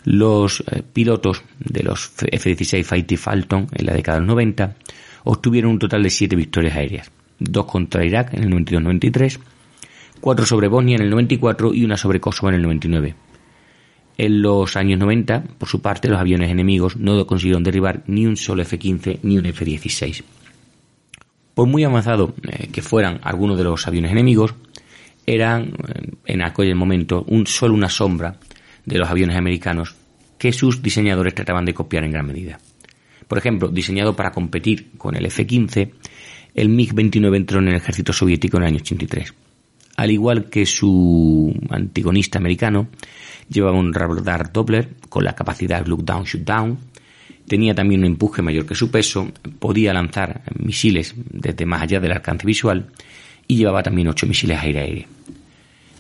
los 0.05 0.63
eh, 0.71 0.83
pilotos 0.93 1.43
de 1.59 1.83
los 1.83 2.12
F-16 2.19 2.83
Fighting 2.83 3.17
Falcon 3.17 3.67
en 3.74 3.85
la 3.85 3.93
década 3.93 4.19
del 4.19 4.27
90 4.27 4.75
obtuvieron 5.25 5.71
un 5.71 5.79
total 5.79 6.03
de 6.03 6.12
siete 6.12 6.35
victorias 6.35 6.75
aéreas, 6.75 7.12
dos 7.39 7.65
contra 7.65 8.05
Irak 8.05 8.33
en 8.33 8.43
el 8.43 8.65
92-93, 8.65 9.39
cuatro 10.21 10.45
sobre 10.45 10.67
Bosnia 10.67 10.95
en 10.95 11.01
el 11.01 11.09
94 11.09 11.74
y 11.74 11.83
una 11.83 11.97
sobre 11.97 12.19
Kosovo 12.19 12.50
en 12.50 12.55
el 12.55 12.62
99. 12.62 13.15
En 14.17 14.41
los 14.41 14.77
años 14.77 15.00
90, 15.00 15.43
por 15.57 15.67
su 15.67 15.81
parte, 15.81 16.07
los 16.07 16.19
aviones 16.19 16.50
enemigos 16.50 16.95
no 16.95 17.25
consiguieron 17.27 17.63
derribar 17.63 18.03
ni 18.07 18.25
un 18.25 18.38
solo 18.38 18.62
F-15 18.62 19.19
ni 19.24 19.38
un 19.38 19.45
F-16. 19.47 20.24
Por 21.53 21.67
muy 21.67 21.83
avanzado 21.83 22.33
eh, 22.43 22.69
que 22.71 22.81
fueran 22.81 23.19
algunos 23.24 23.57
de 23.57 23.65
los 23.65 23.88
aviones 23.88 24.12
enemigos, 24.12 24.53
eran 25.25 25.74
eh, 25.88 26.12
en 26.25 26.43
aquel 26.43 26.75
momento 26.75 27.25
un, 27.27 27.47
solo 27.47 27.74
una 27.74 27.89
sombra 27.89 28.38
de 28.85 28.97
los 28.97 29.09
aviones 29.09 29.37
americanos 29.37 29.95
que 30.37 30.53
sus 30.53 30.81
diseñadores 30.81 31.33
trataban 31.33 31.65
de 31.65 31.73
copiar 31.73 32.03
en 32.03 32.11
gran 32.11 32.27
medida. 32.27 32.59
Por 33.27 33.37
ejemplo, 33.37 33.69
diseñado 33.69 34.15
para 34.15 34.31
competir 34.31 34.91
con 34.97 35.15
el 35.15 35.25
F-15, 35.25 35.91
el 36.53 36.69
MiG-29 36.69 37.35
entró 37.35 37.59
en 37.59 37.69
el 37.69 37.75
ejército 37.75 38.13
soviético 38.13 38.57
en 38.57 38.63
el 38.63 38.69
año 38.69 38.77
83. 38.77 39.33
Al 39.97 40.11
igual 40.11 40.49
que 40.49 40.65
su 40.65 41.53
antagonista 41.69 42.37
americano, 42.37 42.87
llevaba 43.49 43.77
un 43.77 43.93
radar 43.93 44.51
Doppler 44.51 44.89
con 45.09 45.23
la 45.23 45.33
capacidad 45.33 45.85
Look 45.85 46.03
Down, 46.03 46.23
Shoot 46.25 46.43
Down, 46.43 46.77
tenía 47.47 47.73
también 47.73 48.01
un 48.01 48.07
empuje 48.07 48.41
mayor 48.41 48.65
que 48.65 48.75
su 48.75 48.91
peso, 48.91 49.31
podía 49.59 49.93
lanzar 49.93 50.41
misiles 50.59 51.15
desde 51.31 51.65
más 51.65 51.81
allá 51.81 51.99
del 51.99 52.11
alcance 52.11 52.45
visual 52.45 52.87
y 53.47 53.55
llevaba 53.55 53.83
también 53.83 54.07
8 54.07 54.27
misiles 54.27 54.59
aire-aire. 54.59 55.07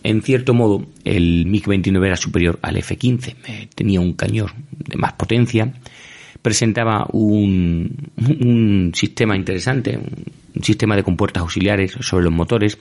En 0.05 0.21
cierto 0.21 0.53
modo, 0.53 0.85
el 1.03 1.47
MiG-29 1.47 2.05
era 2.05 2.15
superior 2.15 2.59
al 2.61 2.77
F-15, 2.77 3.35
eh, 3.47 3.67
tenía 3.73 3.99
un 3.99 4.13
cañón 4.13 4.51
de 4.69 4.97
más 4.97 5.13
potencia, 5.13 5.73
presentaba 6.43 7.07
un, 7.11 8.91
sistema 8.93 9.35
interesante, 9.35 9.97
un 9.97 10.63
sistema 10.63 10.95
de 10.95 11.01
compuertas 11.01 11.41
auxiliares 11.41 11.93
sobre 12.01 12.25
los 12.25 12.33
motores 12.33 12.77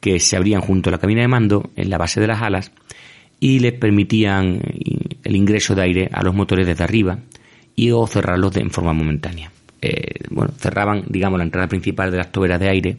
que 0.00 0.18
se 0.20 0.34
abrían 0.34 0.62
junto 0.62 0.88
a 0.88 0.92
la 0.92 0.98
cabina 0.98 1.20
de 1.20 1.28
mando 1.28 1.70
en 1.76 1.90
la 1.90 1.98
base 1.98 2.18
de 2.18 2.28
las 2.28 2.40
alas 2.40 2.72
y 3.38 3.58
les 3.58 3.74
permitían 3.74 4.58
el 5.24 5.36
ingreso 5.36 5.74
de 5.74 5.82
aire 5.82 6.08
a 6.14 6.22
los 6.22 6.34
motores 6.34 6.66
desde 6.66 6.82
arriba 6.82 7.18
y 7.76 7.90
o 7.90 8.06
cerrarlos 8.06 8.56
en 8.56 8.70
forma 8.70 8.94
momentánea. 8.94 9.52
Eh, 9.82 10.14
bueno, 10.30 10.54
cerraban, 10.56 11.04
digamos, 11.08 11.36
la 11.36 11.44
entrada 11.44 11.68
principal 11.68 12.10
de 12.10 12.16
las 12.16 12.32
toberas 12.32 12.58
de 12.58 12.70
aire 12.70 12.96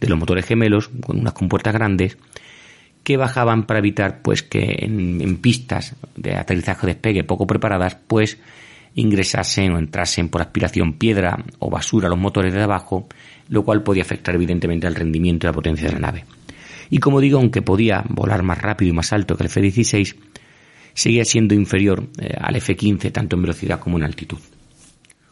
de 0.00 0.08
los 0.08 0.16
motores 0.16 0.46
gemelos 0.46 0.90
con 1.04 1.18
unas 1.18 1.32
compuertas 1.32 1.74
grandes 1.74 2.16
que 3.08 3.16
bajaban 3.16 3.64
para 3.64 3.78
evitar 3.78 4.20
pues 4.20 4.42
que 4.42 4.80
en, 4.80 5.38
pistas 5.38 5.96
de 6.14 6.36
aterrizaje 6.36 6.84
o 6.84 6.88
despegue 6.92 7.24
poco 7.24 7.46
preparadas 7.46 7.96
pues 8.06 8.36
ingresasen 8.96 9.72
o 9.72 9.78
entrasen 9.78 10.28
por 10.28 10.42
aspiración 10.42 10.92
piedra 10.92 11.42
o 11.58 11.70
basura 11.70 12.08
a 12.08 12.10
los 12.10 12.18
motores 12.18 12.52
de 12.52 12.62
abajo, 12.62 13.08
lo 13.48 13.64
cual 13.64 13.82
podía 13.82 14.02
afectar 14.02 14.34
evidentemente 14.34 14.86
al 14.86 14.94
rendimiento 14.94 15.46
y 15.46 15.48
la 15.48 15.54
potencia 15.54 15.88
de 15.88 15.94
la 15.94 16.00
nave. 16.00 16.26
Y 16.90 16.98
como 16.98 17.22
digo, 17.22 17.38
aunque 17.38 17.62
podía 17.62 18.04
volar 18.10 18.42
más 18.42 18.60
rápido 18.60 18.90
y 18.90 18.94
más 18.94 19.10
alto 19.14 19.38
que 19.38 19.44
el 19.44 19.48
F-16, 19.48 20.14
seguía 20.92 21.24
siendo 21.24 21.54
inferior 21.54 22.10
eh, 22.20 22.36
al 22.38 22.56
F-15 22.56 23.10
tanto 23.10 23.36
en 23.36 23.42
velocidad 23.42 23.80
como 23.80 23.96
en 23.96 24.04
altitud. 24.04 24.38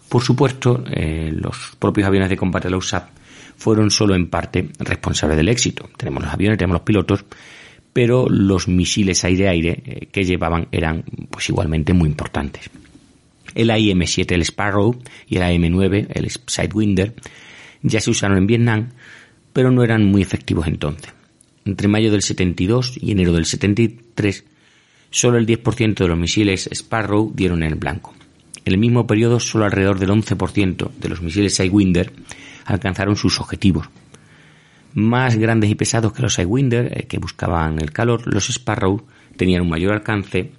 Por 0.08 0.22
supuesto, 0.22 0.82
eh, 0.90 1.30
los 1.30 1.76
propios 1.78 2.06
aviones 2.06 2.30
de 2.30 2.38
combate 2.38 2.68
de 2.68 2.70
la 2.70 2.78
USAP 2.78 3.10
fueron 3.58 3.90
solo 3.90 4.14
en 4.14 4.30
parte 4.30 4.70
responsables 4.78 5.36
del 5.36 5.50
éxito. 5.50 5.90
Tenemos 5.98 6.24
los 6.24 6.32
aviones, 6.32 6.56
tenemos 6.56 6.76
los 6.76 6.86
pilotos, 6.86 7.26
pero 7.96 8.28
los 8.28 8.68
misiles 8.68 9.24
aire-aire 9.24 9.82
eh, 9.86 10.08
que 10.12 10.22
llevaban 10.22 10.68
eran 10.70 11.02
pues 11.30 11.48
igualmente 11.48 11.94
muy 11.94 12.10
importantes. 12.10 12.68
El 13.54 13.70
AIM-7, 13.70 14.32
el 14.32 14.42
Sparrow, 14.42 15.00
y 15.26 15.38
el 15.38 15.42
AIM-9, 15.42 16.08
el 16.12 16.30
Sidewinder, 16.30 17.14
ya 17.80 17.98
se 18.02 18.10
usaron 18.10 18.36
en 18.36 18.46
Vietnam, 18.46 18.90
pero 19.54 19.70
no 19.70 19.82
eran 19.82 20.04
muy 20.04 20.20
efectivos 20.20 20.66
entonces. 20.66 21.10
Entre 21.64 21.88
mayo 21.88 22.10
del 22.12 22.20
72 22.20 22.98
y 23.00 23.12
enero 23.12 23.32
del 23.32 23.46
73, 23.46 24.44
solo 25.08 25.38
el 25.38 25.46
10% 25.46 25.94
de 25.94 26.08
los 26.08 26.18
misiles 26.18 26.68
Sparrow 26.70 27.32
dieron 27.34 27.62
en 27.62 27.70
el 27.70 27.76
blanco. 27.76 28.12
En 28.66 28.74
el 28.74 28.78
mismo 28.78 29.06
periodo, 29.06 29.40
solo 29.40 29.64
alrededor 29.64 29.98
del 29.98 30.10
11% 30.10 30.90
de 30.90 31.08
los 31.08 31.22
misiles 31.22 31.54
Sidewinder 31.54 32.12
alcanzaron 32.66 33.16
sus 33.16 33.40
objetivos, 33.40 33.88
más 34.96 35.36
grandes 35.36 35.68
y 35.68 35.74
pesados 35.74 36.14
que 36.14 36.22
los 36.22 36.34
Sidewinder, 36.34 36.90
eh, 36.98 37.06
que 37.06 37.18
buscaban 37.18 37.78
el 37.78 37.92
calor, 37.92 38.22
los 38.26 38.48
Sparrow 38.48 39.04
tenían 39.36 39.60
un 39.60 39.68
mayor 39.68 39.92
alcance, 39.92 40.52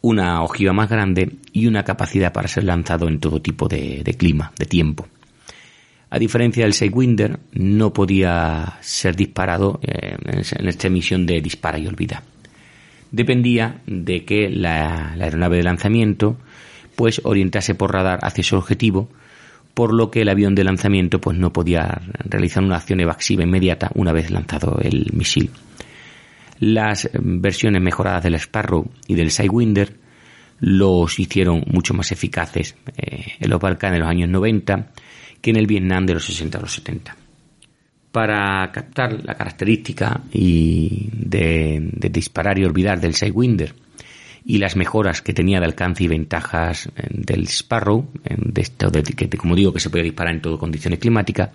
una 0.00 0.42
ojiva 0.42 0.72
más 0.72 0.88
grande 0.88 1.36
y 1.52 1.66
una 1.66 1.84
capacidad 1.84 2.32
para 2.32 2.48
ser 2.48 2.64
lanzado 2.64 3.08
en 3.08 3.20
todo 3.20 3.42
tipo 3.42 3.68
de, 3.68 4.02
clima, 4.18 4.52
de 4.58 4.64
tiempo. 4.64 5.06
A 6.08 6.18
diferencia 6.18 6.64
del 6.64 6.72
Sidewinder, 6.72 7.38
no 7.52 7.92
podía 7.92 8.78
ser 8.80 9.16
disparado 9.16 9.80
eh, 9.82 10.16
en 10.22 10.68
esta 10.68 10.88
misión 10.88 11.26
de 11.26 11.42
dispara 11.42 11.78
y 11.78 11.86
olvida. 11.86 12.22
Dependía 13.10 13.82
de 13.86 14.24
que 14.24 14.48
la, 14.48 15.12
la 15.14 15.26
aeronave 15.26 15.58
de 15.58 15.62
lanzamiento 15.62 16.38
pues 16.96 17.20
orientase 17.24 17.74
por 17.74 17.92
radar 17.92 18.20
hacia 18.22 18.44
su 18.44 18.56
objetivo 18.56 19.10
por 19.74 19.92
lo 19.92 20.10
que 20.10 20.22
el 20.22 20.28
avión 20.28 20.54
de 20.54 20.64
lanzamiento 20.64 21.20
pues 21.20 21.36
no 21.36 21.52
podía 21.52 22.00
realizar 22.24 22.62
una 22.62 22.76
acción 22.76 23.00
evasiva 23.00 23.42
inmediata 23.42 23.90
una 23.94 24.12
vez 24.12 24.30
lanzado 24.30 24.78
el 24.80 25.10
misil. 25.12 25.50
Las 26.60 27.10
versiones 27.12 27.82
mejoradas 27.82 28.22
del 28.22 28.36
Sparrow 28.36 28.88
y 29.08 29.14
del 29.14 29.32
Sidewinder 29.32 29.96
los 30.60 31.18
hicieron 31.18 31.64
mucho 31.66 31.92
más 31.94 32.12
eficaces 32.12 32.76
eh, 32.96 33.32
en 33.40 33.50
los 33.50 33.60
Balcanes 33.60 33.96
de 33.96 34.00
los 34.00 34.08
años 34.08 34.30
90 34.30 34.92
que 35.40 35.50
en 35.50 35.56
el 35.56 35.66
Vietnam 35.66 36.06
de 36.06 36.14
los 36.14 36.24
60 36.24 36.56
a 36.56 36.60
los 36.60 36.72
70. 36.72 37.16
Para 38.12 38.70
captar 38.70 39.24
la 39.24 39.34
característica 39.34 40.22
y 40.32 41.10
de, 41.12 41.90
de 41.92 42.08
disparar 42.08 42.56
y 42.58 42.64
olvidar 42.64 43.00
del 43.00 43.14
Sidewinder 43.14 43.74
y 44.44 44.58
las 44.58 44.76
mejoras 44.76 45.22
que 45.22 45.32
tenía 45.32 45.58
de 45.58 45.66
alcance 45.66 46.04
y 46.04 46.08
ventajas 46.08 46.86
eh, 46.96 47.08
del 47.10 47.44
Sparrow, 47.44 48.10
de 48.22 48.62
esto 48.62 48.90
de 48.90 49.02
que, 49.02 49.28
como 49.30 49.54
digo, 49.54 49.72
que 49.72 49.80
se 49.80 49.90
puede 49.90 50.04
disparar 50.04 50.34
en 50.34 50.42
todo 50.42 50.58
condiciones 50.58 50.98
climáticas, 50.98 51.50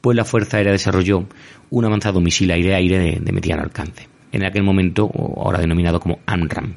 pues 0.00 0.16
la 0.16 0.24
Fuerza 0.24 0.56
Aérea 0.56 0.72
desarrolló 0.72 1.26
un 1.70 1.84
avanzado 1.84 2.20
misil 2.20 2.50
aire-aire 2.50 3.18
de, 3.20 3.32
mediano 3.32 3.62
alcance, 3.62 4.08
en 4.32 4.44
aquel 4.44 4.62
momento, 4.62 5.10
ahora 5.36 5.58
denominado 5.58 6.00
como 6.00 6.20
AMRAM. 6.26 6.74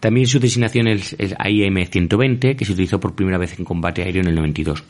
También 0.00 0.26
su 0.26 0.38
designación 0.38 0.88
es 0.88 1.14
el 1.18 1.34
AIM-120, 1.38 2.56
que 2.56 2.64
se 2.64 2.72
utilizó 2.72 3.00
por 3.00 3.14
primera 3.14 3.38
vez 3.38 3.58
en 3.58 3.64
combate 3.64 4.02
aéreo 4.02 4.22
en 4.22 4.28
el 4.28 4.34
92. 4.36 4.84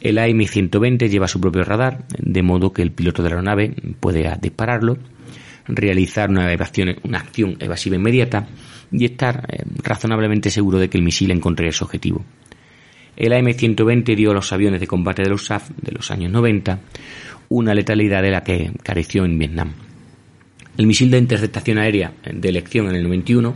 El 0.00 0.18
AM-120 0.18 1.08
lleva 1.08 1.26
su 1.26 1.40
propio 1.40 1.64
radar, 1.64 2.04
de 2.18 2.42
modo 2.42 2.72
que 2.72 2.82
el 2.82 2.92
piloto 2.92 3.22
de 3.22 3.30
la 3.30 3.36
aeronave 3.36 3.74
puede 3.98 4.30
dispararlo, 4.40 4.98
realizar 5.66 6.30
una, 6.30 6.48
una 7.02 7.18
acción 7.18 7.56
evasiva 7.60 7.96
inmediata 7.96 8.48
y 8.92 9.04
estar 9.04 9.46
eh, 9.50 9.64
razonablemente 9.82 10.50
seguro 10.50 10.78
de 10.78 10.88
que 10.88 10.98
el 10.98 11.04
misil 11.04 11.30
encontraría 11.30 11.72
su 11.72 11.84
objetivo. 11.84 12.24
El 13.16 13.32
AM-120 13.32 14.14
dio 14.14 14.30
a 14.30 14.34
los 14.34 14.52
aviones 14.52 14.80
de 14.80 14.86
combate 14.86 15.22
de 15.22 15.30
los 15.30 15.46
SAF 15.46 15.70
de 15.70 15.92
los 15.92 16.10
años 16.10 16.30
90 16.30 16.78
una 17.48 17.74
letalidad 17.74 18.22
de 18.22 18.30
la 18.30 18.44
que 18.44 18.72
careció 18.82 19.24
en 19.24 19.38
Vietnam. 19.38 19.72
El 20.76 20.86
misil 20.86 21.10
de 21.10 21.18
interceptación 21.18 21.78
aérea 21.78 22.12
de 22.32 22.48
elección 22.48 22.88
en 22.88 22.94
el 22.94 23.02
91 23.04 23.54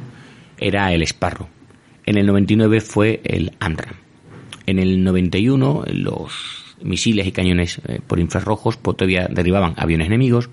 era 0.59 0.93
el 0.93 1.03
Sparrow. 1.03 1.49
En 2.05 2.17
el 2.17 2.27
99 2.27 2.81
fue 2.81 3.21
el 3.25 3.53
AMRAAM. 3.61 3.97
En 4.67 4.79
el 4.79 5.05
91 5.05 5.85
los 5.93 6.77
misiles 6.83 7.27
y 7.27 7.33
cañones 7.33 7.81
eh, 7.87 8.01
por 8.05 8.19
infrarrojos 8.19 8.77
pues, 8.77 8.97
todavía 8.97 9.29
derribaban 9.31 9.75
aviones 9.77 10.09
enemigos, 10.09 10.51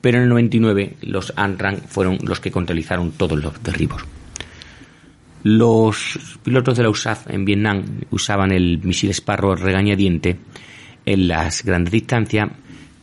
pero 0.00 0.18
en 0.18 0.24
el 0.24 0.28
99 0.30 0.96
los 1.02 1.32
AMRAAM 1.36 1.76
fueron 1.86 2.18
los 2.22 2.40
que 2.40 2.50
contabilizaron 2.50 3.12
todos 3.12 3.42
los 3.42 3.62
derribos. 3.62 4.02
Los 5.42 6.18
pilotos 6.42 6.76
de 6.76 6.82
la 6.82 6.90
USAF 6.90 7.30
en 7.30 7.44
Vietnam 7.44 7.84
usaban 8.10 8.52
el 8.52 8.78
misil 8.82 9.10
Sparrow 9.10 9.54
regañadiente 9.54 10.36
en 11.06 11.28
las 11.28 11.64
grandes 11.64 11.92
distancias 11.92 12.50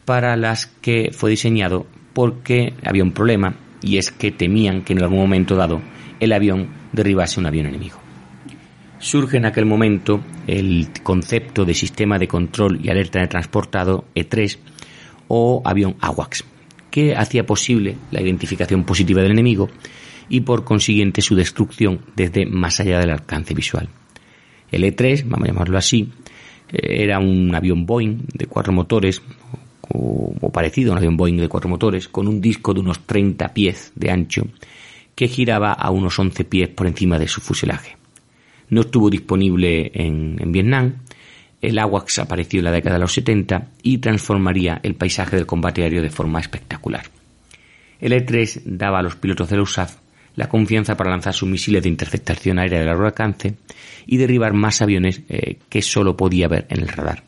para 0.06 0.38
las 0.38 0.68
que 0.68 1.10
fue 1.12 1.32
diseñado 1.32 1.88
porque 2.14 2.74
había 2.86 3.04
un 3.04 3.12
problema 3.12 3.56
y 3.82 3.98
es 3.98 4.12
que 4.12 4.32
temían 4.32 4.84
que 4.84 4.94
en 4.94 5.02
algún 5.02 5.20
momento 5.20 5.56
dado 5.56 5.82
el 6.20 6.32
avión 6.32 6.70
derribase 6.92 7.40
un 7.40 7.48
avión 7.48 7.68
enemigo. 7.68 7.98
Surge 9.00 9.38
en 9.38 9.46
aquel 9.46 9.66
momento 9.66 10.22
el 10.48 10.88
concepto 11.04 11.66
de 11.66 11.74
sistema 11.74 12.18
de 12.18 12.28
control 12.28 12.80
y 12.84 12.90
alerta 12.90 13.20
de 13.20 13.28
transportado 13.28 14.06
E3 14.16 14.58
o 15.28 15.62
avión 15.66 15.96
AWACS, 16.02 16.46
que 16.98 17.16
hacía 17.16 17.46
posible 17.46 17.96
la 18.10 18.24
identificación 18.24 18.84
positiva 18.84 19.22
del 19.22 19.30
enemigo 19.30 19.70
y 20.30 20.42
por 20.42 20.64
consiguiente 20.64 21.22
su 21.22 21.36
destrucción 21.36 22.00
desde 22.16 22.48
más 22.48 22.80
allá 22.80 22.98
del 22.98 23.12
alcance 23.12 23.54
visual. 23.54 23.88
El 24.72 24.82
E3, 24.82 25.22
vamos 25.28 25.48
a 25.48 25.52
llamarlo 25.52 25.78
así, 25.78 26.10
eh, 26.72 27.04
era 27.04 27.20
un 27.20 27.54
avión 27.54 27.86
Boeing 27.86 28.26
de 28.34 28.48
cuatro 28.48 28.74
motores 28.74 29.22
o, 29.90 30.50
parecido 30.52 30.90
a 30.90 30.94
un 30.94 30.98
avión 30.98 31.18
Boeing 31.18 31.38
de 31.38 31.48
cuatro 31.48 31.70
motores 31.70 32.08
con 32.08 32.28
un 32.28 32.42
disco 32.42 32.74
de 32.74 32.80
unos 32.80 33.06
30 33.06 33.54
pies 33.54 33.92
de 33.94 34.10
ancho 34.10 34.48
que 35.14 35.28
giraba 35.28 35.74
a 35.74 35.92
unos 35.92 36.18
11 36.18 36.46
pies 36.46 36.70
por 36.70 36.88
encima 36.88 37.20
de 37.20 37.28
su 37.28 37.42
fuselaje. 37.42 37.96
No 38.70 38.82
estuvo 38.82 39.12
disponible 39.12 39.92
en, 39.94 40.38
en 40.40 40.52
Vietnam, 40.52 40.96
el 41.62 41.80
AWACS 41.80 42.20
apareció 42.20 42.60
en 42.60 42.66
la 42.66 42.72
década 42.72 42.96
de 42.96 43.02
los 43.02 43.14
70 43.14 43.68
y 43.82 43.98
transformaría 43.98 44.80
el 44.84 44.96
paisaje 44.96 45.36
del 45.36 45.46
combate 45.46 45.84
aéreo 45.84 46.02
de 46.02 46.10
forma 46.10 46.40
espectacular. 46.40 47.06
El 48.00 48.14
E-3 48.14 48.62
daba 48.66 49.00
a 49.00 49.02
los 49.02 49.16
pilotos 49.16 49.50
de 49.50 49.58
la 49.58 49.64
USAF 49.64 49.98
la 50.36 50.48
confianza 50.48 50.96
para 50.96 51.10
lanzar 51.10 51.34
sus 51.34 51.50
misiles 51.50 51.82
de 51.82 51.90
interceptación 51.90 52.60
aérea 52.60 52.80
de 52.80 52.86
largo 52.86 53.06
alcance 53.06 53.56
y 54.06 54.18
derribar 54.18 54.54
más 54.54 54.84
aviones 54.84 55.22
eh, 55.30 55.58
que 55.68 55.82
solo 55.82 56.16
podía 56.16 56.48
ver 56.48 56.68
en 56.70 56.82
el 56.82 56.88
radar. 56.88 57.24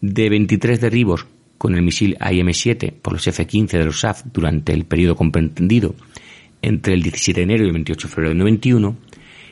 De 0.00 0.30
23 0.30 0.80
derribos 0.80 1.26
con 1.58 1.74
el 1.74 1.82
misil 1.82 2.16
IM-7 2.20 2.92
por 2.92 3.12
los 3.14 3.26
F-15 3.26 3.70
de 3.70 3.84
los 3.84 4.00
SAF 4.00 4.22
durante 4.32 4.72
el 4.72 4.84
periodo 4.84 5.16
comprendido 5.16 5.96
entre 6.62 6.94
el 6.94 7.02
17 7.02 7.40
de 7.40 7.44
enero 7.44 7.64
y 7.64 7.66
el 7.66 7.72
28 7.72 8.06
de 8.06 8.14
febrero 8.14 8.28
del 8.30 8.38
91, 8.38 8.96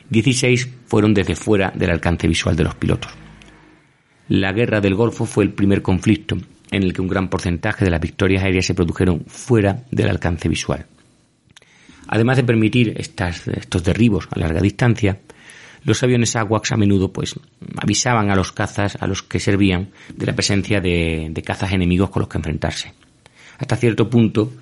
16 0.09 0.69
fueron 0.85 1.13
desde 1.13 1.35
fuera 1.35 1.71
del 1.75 1.91
alcance 1.91 2.27
visual 2.27 2.55
de 2.55 2.63
los 2.63 2.75
pilotos. 2.75 3.20
La 4.31 4.53
guerra 4.53 4.79
del 4.79 4.95
Golfo 4.95 5.25
fue 5.25 5.43
el 5.43 5.51
primer 5.51 5.81
conflicto 5.81 6.37
en 6.71 6.83
el 6.83 6.93
que 6.93 7.01
un 7.01 7.09
gran 7.09 7.27
porcentaje 7.29 7.83
de 7.83 7.91
las 7.91 7.99
victorias 7.99 8.43
aéreas 8.43 8.65
se 8.65 8.73
produjeron 8.73 9.25
fuera 9.27 9.83
del 9.91 10.07
alcance 10.07 10.47
visual. 10.47 10.85
Además 12.07 12.37
de 12.37 12.45
permitir 12.45 12.93
estos 12.95 13.83
derribos 13.83 14.29
a 14.31 14.39
larga 14.39 14.61
distancia, 14.61 15.19
los 15.83 16.01
aviones 16.01 16.37
AWACS 16.37 16.71
a 16.71 16.77
menudo 16.77 17.11
pues 17.11 17.37
avisaban 17.75 18.31
a 18.31 18.37
los 18.37 18.53
cazas 18.53 18.95
a 19.01 19.05
los 19.05 19.21
que 19.21 19.41
servían 19.41 19.89
de 20.15 20.25
la 20.25 20.33
presencia 20.33 20.79
de, 20.79 21.33
cazas 21.45 21.73
enemigos 21.73 22.09
con 22.09 22.21
los 22.21 22.29
que 22.29 22.37
enfrentarse. 22.37 22.93
Hasta 23.57 23.75
cierto 23.75 24.09
punto, 24.09 24.53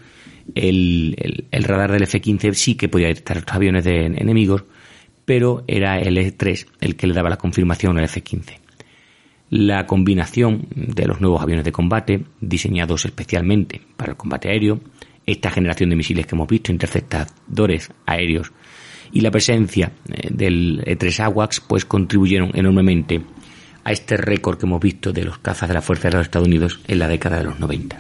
el, 0.56 1.16
radar 1.52 1.92
del 1.92 2.02
F-15 2.06 2.54
sí 2.56 2.74
que 2.74 2.90
podía 2.90 3.10
detectar 3.10 3.38
los 3.38 3.46
aviones 3.50 3.84
de 3.84 4.08
enemigos, 4.08 4.64
pero 5.26 5.64
era 5.68 6.00
el 6.00 6.18
E-3 6.18 6.66
el 6.82 6.96
que 6.96 7.06
le 7.06 7.14
daba 7.14 7.30
la 7.30 7.38
confirmación 7.38 8.00
al 8.00 8.06
F-15. 8.06 8.59
La 9.50 9.88
combinación 9.88 10.68
de 10.76 11.06
los 11.06 11.22
nuevos 11.22 11.42
aviones 11.42 11.66
de 11.66 11.72
combate, 11.72 12.26
diseñados 12.40 13.06
especialmente 13.06 13.82
para 13.98 14.12
el 14.12 14.18
combate 14.18 14.50
aéreo, 14.50 14.80
esta 15.26 15.50
generación 15.50 15.90
de 15.90 15.96
misiles 15.96 16.26
que 16.26 16.36
hemos 16.36 16.48
visto, 16.48 16.72
interceptadores 16.72 17.92
aéreos, 18.06 18.52
y 19.12 19.22
la 19.22 19.32
presencia 19.32 19.92
eh, 20.08 20.30
del 20.32 20.84
E-3 20.86 21.22
AWACS, 21.22 21.62
pues 21.62 21.86
contribuyeron 21.86 22.52
enormemente 22.54 23.22
a 23.84 23.92
este 23.92 24.18
récord 24.18 24.58
que 24.60 24.66
hemos 24.66 24.82
visto 24.82 25.12
de 25.12 25.24
los 25.24 25.40
cazas 25.40 25.68
de 25.68 25.76
la 25.76 25.82
Fuerza 25.82 26.10
de 26.10 26.18
los 26.18 26.28
Estados 26.28 26.48
Unidos 26.48 26.80
en 26.88 27.00
la 27.00 27.08
década 27.08 27.40
de 27.40 27.46
los 27.46 27.60
90. 27.60 27.98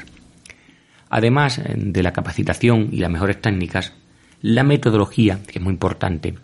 Además 1.10 1.58
eh, 1.58 1.74
de 1.76 2.04
la 2.04 2.14
capacitación 2.14 2.90
y 2.92 2.98
las 2.98 3.10
mejores 3.10 3.42
técnicas, 3.42 3.94
la 4.42 4.64
metodología, 4.64 5.40
que 5.48 5.60
es 5.60 5.64
muy 5.64 5.74
importante, 5.74 6.36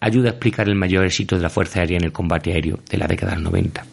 ayuda 0.00 0.28
a 0.28 0.32
explicar 0.32 0.68
el 0.68 0.74
mayor 0.74 1.04
éxito 1.04 1.36
de 1.36 1.42
la 1.42 1.50
Fuerza 1.50 1.80
Aérea 1.80 1.98
en 1.98 2.04
el 2.04 2.12
combate 2.12 2.52
aéreo 2.52 2.80
de 2.90 2.98
la 2.98 3.06
década 3.06 3.32
de 3.32 3.42
los 3.42 3.52
90. 3.52 3.86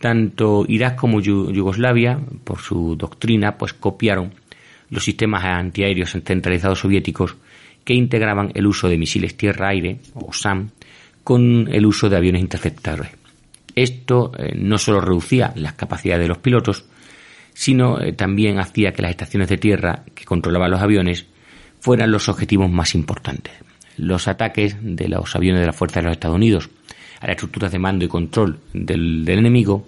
Tanto 0.00 0.64
Irak 0.68 0.96
como 0.96 1.20
Yugoslavia, 1.20 2.18
por 2.44 2.58
su 2.58 2.96
doctrina, 2.96 3.56
pues 3.56 3.72
copiaron 3.72 4.32
los 4.90 5.04
sistemas 5.04 5.44
antiaéreos 5.44 6.12
centralizados 6.12 6.80
soviéticos 6.80 7.36
que 7.84 7.94
integraban 7.94 8.50
el 8.54 8.66
uso 8.66 8.88
de 8.88 8.98
misiles 8.98 9.36
tierra-aire, 9.36 9.98
o 10.14 10.32
SAM, 10.32 10.70
con 11.22 11.68
el 11.72 11.86
uso 11.86 12.08
de 12.08 12.16
aviones 12.16 12.42
interceptadores. 12.42 13.12
Esto 13.74 14.32
eh, 14.38 14.52
no 14.56 14.78
solo 14.78 15.00
reducía 15.00 15.52
las 15.56 15.74
capacidades 15.74 16.22
de 16.22 16.28
los 16.28 16.38
pilotos, 16.38 16.84
sino 17.52 18.00
eh, 18.00 18.12
también 18.12 18.58
hacía 18.58 18.92
que 18.92 19.02
las 19.02 19.10
estaciones 19.10 19.48
de 19.48 19.58
tierra 19.58 20.04
que 20.14 20.24
controlaban 20.24 20.70
los 20.70 20.82
aviones 20.82 21.26
fueran 21.80 22.10
los 22.10 22.28
objetivos 22.28 22.70
más 22.70 22.94
importantes. 22.94 23.52
Los 23.96 24.28
ataques 24.28 24.76
de 24.80 25.08
los 25.08 25.34
aviones 25.36 25.60
de 25.60 25.66
la 25.66 25.72
Fuerza 25.72 26.00
de 26.00 26.06
los 26.06 26.12
Estados 26.12 26.36
Unidos 26.36 26.68
a 27.20 27.26
las 27.26 27.36
estructuras 27.36 27.72
de 27.72 27.78
mando 27.78 28.04
y 28.04 28.08
control 28.08 28.58
del, 28.72 29.24
del 29.24 29.38
enemigo 29.38 29.84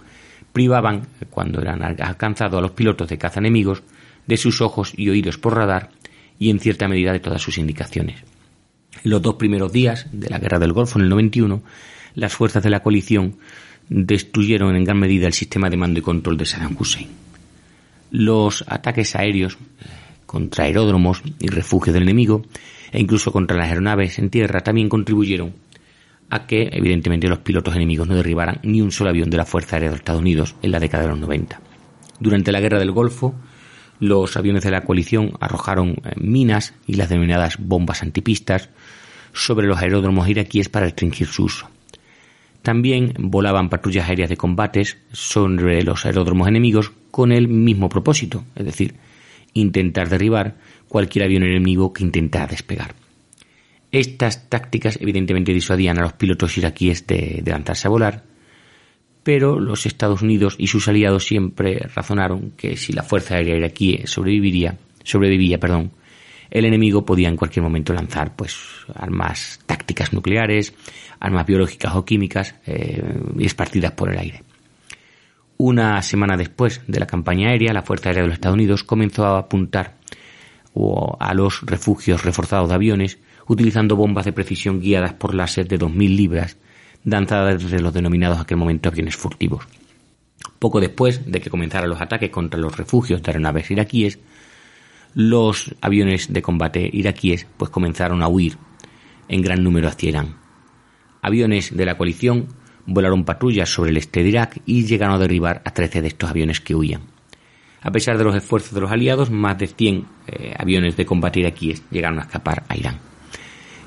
privaban, 0.53 1.07
cuando 1.31 1.61
eran 1.61 1.83
alcanzados 1.83 2.59
a 2.59 2.63
los 2.63 2.71
pilotos 2.71 3.09
de 3.09 3.19
caza 3.19 3.41
enemigos, 3.41 3.83
de 4.27 4.37
sus 4.37 4.61
ojos 4.61 4.93
y 4.97 5.09
oídos 5.09 5.39
por 5.39 5.55
radar 5.55 5.91
y 6.39 6.51
en 6.51 6.61
cierta 6.61 6.89
medida 6.89 7.13
de 7.13 7.21
todas 7.21 7.43
sus 7.43 7.59
indicaciones. 7.59 8.23
En 9.05 9.11
los 9.11 9.23
dos 9.23 9.35
primeros 9.35 9.73
días 9.73 10.07
de 10.13 10.31
la 10.31 10.39
Guerra 10.39 10.59
del 10.59 10.73
Golfo 10.73 10.99
en 10.99 11.05
el 11.05 11.11
91, 11.11 11.63
las 12.15 12.33
fuerzas 12.33 12.63
de 12.63 12.71
la 12.71 12.81
coalición 12.81 13.37
destruyeron 13.89 14.75
en 14.75 14.85
gran 14.85 14.99
medida 14.99 15.27
el 15.27 15.33
sistema 15.33 15.71
de 15.71 15.77
mando 15.77 16.01
y 16.01 16.03
control 16.03 16.37
de 16.37 16.47
Saddam 16.47 16.77
Hussein. 16.79 17.09
Los 18.11 18.65
ataques 18.67 19.15
aéreos 19.15 19.55
eh, 19.55 19.85
contra 20.25 20.65
aeródromos 20.65 21.23
y 21.39 21.49
refugios 21.49 21.95
del 21.95 22.05
enemigo 22.05 22.45
e 22.93 23.01
incluso 23.01 23.33
contra 23.33 23.57
las 23.57 23.69
aeronaves 23.69 24.19
en 24.19 24.31
tierra 24.31 24.63
también 24.63 24.89
contribuyeron 24.89 25.53
a 26.31 26.47
que, 26.47 26.69
evidentemente, 26.73 27.29
los 27.29 27.39
pilotos 27.39 27.77
enemigos 27.77 28.09
no 28.09 28.15
derribaran 28.15 28.61
ni 28.63 28.81
un 28.81 28.91
solo 28.91 29.11
avión 29.11 29.31
de 29.31 29.37
la 29.37 29.45
Fuerza 29.47 29.77
Aérea 29.77 29.91
de 29.91 29.97
Estados 29.97 30.21
Unidos 30.21 30.57
en 30.63 30.73
la 30.73 30.81
década 30.81 31.05
de 31.05 31.11
los 31.11 31.19
90. 31.21 31.61
Durante 32.19 32.53
la 32.53 32.61
Guerra 32.61 32.79
del 32.79 32.93
Golfo, 32.93 33.35
los 34.01 34.37
aviones 34.37 34.65
de 34.65 34.71
la 34.71 34.83
coalición 34.83 35.33
arrojaron 35.41 35.91
eh, 35.91 36.13
minas 36.17 36.75
y 36.87 36.95
las 36.95 37.09
denominadas 37.09 37.57
bombas 37.59 38.03
antipistas 38.03 38.71
sobre 39.33 39.67
los 39.67 39.79
aeródromos 39.79 40.29
iraquíes 40.29 40.69
para 40.69 40.87
restringir 40.87 41.27
su 41.27 41.45
uso. 41.45 41.69
También 42.63 43.15
volaban 43.19 43.69
patrullas 43.69 44.09
aéreas 44.09 44.29
de 44.29 44.37
combates 44.37 44.99
sobre 45.13 45.83
los 45.83 46.05
aeródromos 46.05 46.49
enemigos 46.49 46.91
con 47.11 47.33
el 47.33 47.49
mismo 47.49 47.89
propósito, 47.89 48.45
es 48.57 48.65
decir, 48.65 48.95
intentar 49.53 50.09
derribar 50.09 50.57
cualquier 50.89 51.27
avión 51.27 51.45
enemigo 51.45 51.93
que 51.93 52.03
intentara 52.03 52.49
despegar. 52.49 53.06
Estas 53.97 54.51
tácticas 54.51 54.99
evidentemente 55.01 55.55
disuadían 55.55 55.99
a 55.99 56.03
los 56.03 56.13
pilotos 56.13 56.59
iraquíes 56.59 57.07
de, 57.07 57.43
lanzarse 57.47 57.89
a 57.89 57.91
volar 57.91 58.25
pero 59.23 59.59
los 59.59 59.87
Estados 59.87 60.21
Unidos 60.21 60.55
y 60.59 60.67
sus 60.67 60.87
aliados 60.87 61.25
siempre 61.25 61.79
razonaron 61.95 62.53
que 62.59 62.77
si 62.77 62.93
la 62.93 63.03
fuerza 63.03 63.35
aérea 63.35 63.57
iraquí 63.57 64.03
sobreviviría, 64.05 64.77
sobrevivía, 65.03 65.59
perdón, 65.59 65.91
el 66.49 66.65
enemigo 66.65 67.05
podía 67.05 67.29
en 67.29 67.37
cualquier 67.37 67.65
momento 67.65 67.93
lanzar 67.93 68.37
pues 68.37 68.57
armas 68.95 69.59
tácticas 69.67 70.13
nucleares, 70.13 70.75
armas 71.19 71.45
biológicas 71.45 71.97
o 71.97 72.05
químicas 72.05 72.55
eh, 72.67 73.03
esparcidas 73.41 73.93
por 73.93 74.13
el 74.13 74.19
aire. 74.19 74.43
Una 75.57 76.03
semana 76.03 76.37
después 76.37 76.83
de 76.87 77.01
la 77.01 77.07
campaña 77.07 77.49
aérea, 77.49 77.73
la 77.73 77.83
Fuerza 77.83 78.11
Aérea 78.11 78.23
de 78.23 78.29
los 78.29 78.35
Estados 78.35 78.57
Unidos 78.57 78.85
comenzó 78.85 79.25
a 79.25 79.39
apuntar 79.39 79.97
a 81.19 81.35
los 81.35 81.63
refugios 81.63 82.23
reforzados 82.23 82.69
de 82.69 82.75
aviones 82.75 83.19
utilizando 83.47 83.97
bombas 83.97 84.25
de 84.25 84.33
precisión 84.33 84.81
guiadas 84.81 85.15
por 85.15 85.35
láser 85.35 85.69
de 85.69 85.79
2.000 85.79 86.17
libras 86.17 86.57
danzada 87.05 87.55
desde 87.55 87.81
los 87.81 87.95
denominados 87.95 88.41
aquel 88.41 88.57
momento 88.57 88.89
aviones 88.89 89.17
furtivos. 89.17 89.65
Poco 90.59 90.81
después 90.81 91.31
de 91.31 91.41
que 91.41 91.51
comenzaran 91.51 91.89
los 91.89 92.01
ataques 92.01 92.31
contra 92.31 92.61
los 92.61 92.77
refugios 92.77 93.23
de 93.23 93.31
aeronaves 93.31 93.71
iraquíes, 93.71 94.19
los 95.15 95.75
aviones 95.81 96.33
de 96.33 96.43
combate 96.43 96.91
iraquíes 96.93 97.47
pues 97.57 97.71
comenzaron 97.71 98.23
a 98.23 98.29
huir 98.29 98.59
en 99.29 99.41
gran 99.41 99.63
número 99.63 99.89
hacia 99.89 100.11
Irán. 100.11 100.37
Aviones 101.23 101.77
de 101.77 101.87
la 101.87 101.97
coalición 101.97 102.49
volaron 102.87 103.25
patrullas 103.25 103.69
sobre 103.69 103.91
el 103.91 103.97
este 103.97 104.23
de 104.23 104.29
Irak 104.29 104.61
y 104.67 104.85
llegaron 104.85 105.15
a 105.15 105.19
derribar 105.19 105.63
a 105.65 105.73
13 105.73 106.03
de 106.03 106.09
estos 106.09 106.31
aviones 106.31 106.61
que 106.61 106.75
huían. 106.75 107.03
A 107.83 107.91
pesar 107.93 108.19
de 108.19 108.25
los 108.25 108.35
esfuerzos 108.35 108.75
de 108.75 108.81
los 108.81 108.91
aliados, 108.91 109.31
más 109.31 109.59
de 109.59 109.69
100 109.69 110.07
eh, 110.27 110.55
aviones 110.59 110.97
de 110.97 111.07
combate 111.07 111.41
iraquíes 111.41 111.83
llegaron 111.91 112.19
a 112.19 112.23
escapar 112.23 112.65
a 112.69 112.77
Irán. 112.77 112.99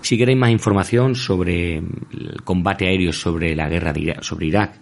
Si 0.02 0.18
queréis 0.18 0.38
más 0.38 0.50
información 0.50 1.16
sobre 1.16 1.78
el 1.78 2.42
combate 2.44 2.88
aéreo 2.88 3.14
sobre 3.14 3.56
la 3.56 3.70
guerra 3.70 3.94
de 3.94 4.18
sobre 4.22 4.48
Irak, 4.48 4.80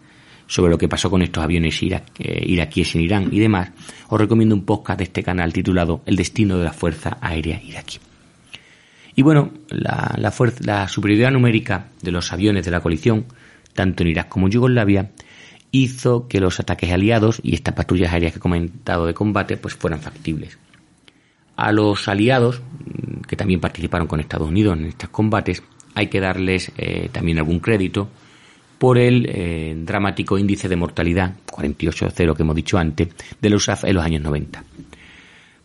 sobre 0.48 0.72
lo 0.72 0.78
que 0.78 0.88
pasó 0.88 1.10
con 1.10 1.22
estos 1.22 1.44
aviones 1.44 1.82
eh, 1.84 2.44
iraquíes 2.46 2.96
en 2.96 3.02
Irán 3.02 3.30
y 3.32 3.40
demás, 3.40 3.72
os 4.10 4.20
recomiendo 4.20 4.56
un 4.56 4.66
podcast 4.66 5.00
de 5.00 5.04
este 5.06 5.24
canal 5.24 5.52
titulado 5.52 6.02
El 6.06 6.16
destino 6.16 6.58
de 6.58 6.66
la 6.66 6.74
Fuerza 6.74 7.18
Aérea 7.22 7.62
Iraquí. 7.62 8.00
Y 9.16 9.24
bueno, 9.24 9.52
la, 9.70 10.16
la 10.18 10.88
superioridad 10.88 11.32
numérica 11.32 11.88
de 12.02 12.12
los 12.12 12.32
aviones 12.32 12.64
de 12.66 12.72
la 12.72 12.82
coalición, 12.82 13.26
tanto 13.74 14.04
en 14.04 14.10
Irak 14.10 14.30
como 14.30 14.46
en 14.46 14.52
Yugoslavia, 14.52 15.12
hizo 15.72 16.28
que 16.28 16.40
los 16.40 16.60
ataques 16.60 16.92
aliados 16.92 17.42
y 17.44 17.56
estas 17.56 17.74
patrullas 17.74 18.14
aéreas 18.14 18.34
que 18.34 18.38
he 18.38 18.42
comentado 18.42 19.06
de 19.06 19.14
combate 19.14 19.58
pues 19.58 19.76
fueran 19.76 20.00
factibles. 20.00 20.58
A 21.58 21.72
los 21.72 22.08
aliados, 22.08 22.62
que 23.28 23.36
también 23.36 23.60
participaron 23.60 24.08
con 24.08 24.20
Estados 24.20 24.48
Unidos 24.48 24.78
en 24.78 24.86
estos 24.86 25.10
combates, 25.10 25.62
hay 25.96 26.08
que 26.08 26.20
darles 26.20 26.72
eh, 26.78 27.10
también 27.12 27.40
algún 27.40 27.60
crédito 27.60 28.08
por 28.78 28.98
el 28.98 29.26
eh, 29.28 29.76
dramático 29.76 30.38
índice 30.38 30.70
de 30.70 30.76
mortalidad, 30.76 31.34
48-0 31.52 32.36
que 32.36 32.44
hemos 32.44 32.56
dicho 32.56 32.78
antes, 32.78 33.10
de 33.42 33.50
la 33.50 33.56
USAF 33.56 33.86
en 33.86 33.96
los 33.96 34.06
años 34.06 34.22
90. 34.22 34.64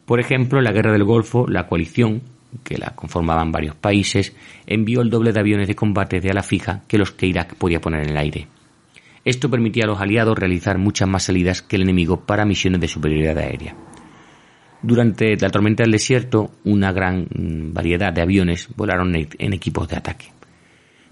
Por 0.07 0.21
ejemplo, 0.21 0.59
en 0.59 0.65
la 0.65 0.73
Guerra 0.73 0.93
del 0.93 1.05
Golfo, 1.05 1.47
la 1.47 1.67
coalición, 1.67 2.23
que 2.65 2.79
la 2.79 2.95
conformaban 2.95 3.53
varios 3.53 3.75
países, 3.75 4.35
envió 4.67 5.03
el 5.03 5.11
doble 5.11 5.33
de 5.33 5.41
aviones 5.41 5.69
de 5.69 5.75
combate 5.75 6.21
de 6.21 6.31
ala 6.31 6.43
fija 6.43 6.83
que 6.89 6.99
los 6.99 7.13
que 7.13 7.27
Irak 7.27 7.55
podía 7.55 7.81
poner 7.81 8.03
en 8.03 8.11
el 8.11 8.17
aire. 8.17 8.47
Esto 9.25 9.49
permitía 9.51 9.85
a 9.85 9.87
los 9.87 10.01
aliados 10.01 10.39
realizar 10.39 10.79
muchas 10.79 11.09
más 11.09 11.25
salidas 11.25 11.63
que 11.63 11.77
el 11.77 11.83
enemigo 11.83 12.21
para 12.21 12.45
misiones 12.45 12.81
de 12.81 12.89
superioridad 12.89 13.39
aérea. 13.39 13.77
Durante 14.83 15.37
la 15.37 15.51
tormenta 15.51 15.85
del 15.85 15.93
desierto, 15.93 16.51
una 16.65 16.93
gran 16.93 17.23
mm, 17.23 17.73
variedad 17.73 18.13
de 18.13 18.23
aviones 18.23 18.69
volaron 18.77 19.15
en 19.15 19.53
equipos 19.53 19.89
de 19.89 19.97
ataque. 19.97 20.27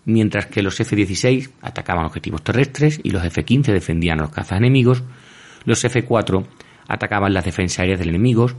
Mientras 0.07 0.47
que 0.47 0.63
los 0.63 0.81
F-16 0.81 1.51
atacaban 1.61 2.07
objetivos 2.07 2.43
terrestres 2.43 3.01
y 3.03 3.11
los 3.11 3.25
F-15 3.25 3.73
defendían 3.73 4.19
a 4.19 4.23
los 4.23 4.33
cazas 4.33 4.59
enemigos, 4.59 5.03
los 5.65 5.85
F-4 5.85 6.45
atacaban 6.89 7.33
las 7.33 7.45
defensas 7.45 7.81
aéreas 7.81 8.01
del 8.01 8.09
enemigo, 8.09 8.51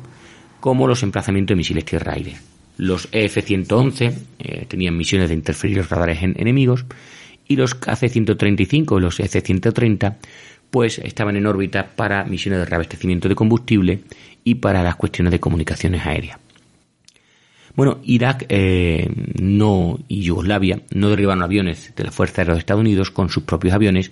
como 0.61 0.87
los 0.87 1.03
emplazamientos 1.03 1.55
de 1.55 1.57
misiles 1.57 1.85
tierra-aire. 1.85 2.35
Los 2.77 3.09
F-111 3.11 4.13
eh, 4.39 4.65
tenían 4.67 4.95
misiones 4.95 5.29
de 5.29 5.35
interferir 5.35 5.77
los 5.77 5.89
radares 5.89 6.23
en 6.23 6.35
enemigos 6.39 6.85
y 7.47 7.57
los 7.57 7.73
AC-135 7.73 8.97
y 8.97 9.01
los 9.01 9.19
EC-130 9.19 10.15
pues 10.71 10.99
estaban 10.99 11.35
en 11.35 11.45
órbita 11.45 11.91
para 11.95 12.23
misiones 12.23 12.59
de 12.59 12.65
reabastecimiento 12.65 13.29
de 13.29 13.35
combustible 13.35 14.01
y 14.43 14.55
para 14.55 14.81
las 14.81 14.95
cuestiones 14.95 15.31
de 15.31 15.39
comunicaciones 15.39 16.05
aéreas. 16.05 16.39
Bueno, 17.75 17.99
Irak 18.03 18.45
eh, 18.49 19.09
no 19.39 19.99
y 20.07 20.21
Yugoslavia 20.21 20.81
no 20.93 21.09
derribaron 21.09 21.43
aviones 21.43 21.93
de 21.95 22.03
la 22.03 22.11
Fuerza 22.11 22.41
de 22.41 22.49
los 22.49 22.57
Estados 22.57 22.81
Unidos 22.81 23.11
con 23.11 23.29
sus 23.29 23.43
propios 23.43 23.73
aviones, 23.73 24.11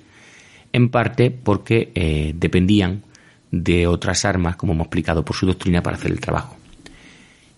en 0.72 0.90
parte 0.90 1.32
porque 1.32 1.92
eh, 1.96 2.34
dependían 2.36 3.04
de 3.52 3.88
otras 3.88 4.24
armas, 4.26 4.56
como 4.56 4.74
hemos 4.74 4.86
explicado 4.86 5.26
por 5.26 5.36
su 5.36 5.46
doctrina, 5.46 5.82
para 5.82 5.98
hacer 5.98 6.12
el 6.12 6.20
trabajo. 6.20 6.56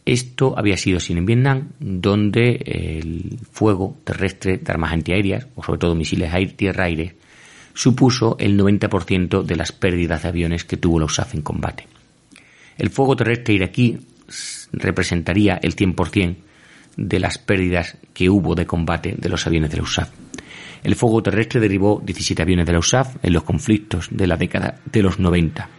Esto 0.06 0.58
había 0.58 0.78
sido 0.78 0.98
así 0.98 1.14
en 1.14 1.26
Vietnam, 1.26 1.70
donde 1.80 2.56
el 2.66 3.38
fuego 3.52 3.98
terrestre 4.04 4.58
de 4.58 4.72
armas 4.72 4.94
antiaéreas, 4.94 5.48
o 5.56 5.64
sobre 5.64 5.80
todo 5.80 5.94
misiles 5.94 6.32
tierra-aire, 6.56 7.16
supuso 7.74 8.36
el 8.40 8.60
90% 8.60 9.44
de 9.44 9.56
las 9.56 9.72
pérdidas 9.72 10.24
de 10.24 10.30
aviones 10.30 10.66
que 10.66 10.78
tuvo 10.78 11.00
la 11.00 11.06
USAF 11.06 11.36
en 11.36 11.42
combate. 11.42 11.88
El 12.78 12.90
fuego 12.90 13.16
terrestre 13.16 13.54
iraquí 13.54 14.00
representaría 14.72 15.60
el 15.62 15.76
100% 15.76 16.36
de 16.98 17.20
las 17.20 17.38
pérdidas 17.38 17.98
que 18.14 18.30
hubo 18.30 18.56
de 18.56 18.66
combate 18.66 19.16
de 19.18 19.30
los 19.30 19.46
aviones 19.48 19.72
de 19.72 19.78
la 19.78 19.84
USAF. 19.84 20.10
El 20.84 20.96
fuego 20.96 21.22
terrestre 21.22 21.60
derribó 21.60 22.02
17 22.04 22.42
aviones 22.42 22.66
de 22.66 22.74
la 22.74 22.80
USAF 22.80 23.18
en 23.24 23.34
los 23.34 23.44
conflictos 23.44 24.08
de 24.12 24.28
la 24.28 24.36
década 24.36 24.80
de 24.92 25.04
los 25.04 25.20
90 25.20 25.70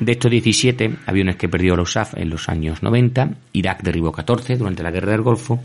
de 0.00 0.12
estos 0.12 0.30
17 0.30 0.96
aviones 1.06 1.36
que 1.36 1.48
perdió 1.48 1.76
la 1.76 1.82
USAF 1.82 2.14
en 2.16 2.30
los 2.30 2.48
años 2.48 2.82
90, 2.82 3.30
Irak 3.52 3.82
derribó 3.82 4.12
14 4.12 4.56
durante 4.56 4.82
la 4.82 4.90
Guerra 4.90 5.12
del 5.12 5.22
Golfo, 5.22 5.60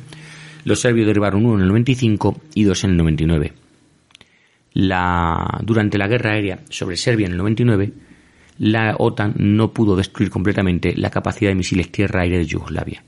los 0.66 0.80
serbios 0.80 1.08
derribaron 1.08 1.46
uno 1.46 1.56
en 1.56 1.62
el 1.62 1.68
95 1.68 2.42
y 2.54 2.64
dos 2.64 2.84
en 2.84 2.92
el 2.92 2.98
99. 2.98 3.54
Durante 4.74 5.98
la 5.98 6.08
guerra 6.08 6.34
aérea 6.34 6.60
sobre 6.70 6.98
Serbia 6.98 7.26
en 7.26 7.34
el 7.34 7.38
99, 7.38 7.92
la 8.60 8.96
OTAN 8.98 9.36
no 9.38 9.72
pudo 9.72 9.96
destruir 9.96 10.30
completamente 10.30 10.94
la 10.96 11.10
capacidad 11.10 11.50
de 11.50 11.56
misiles 11.56 11.92
tierra-aire 11.92 12.38
de 12.38 12.46
Yugoslavia. 12.46 13.04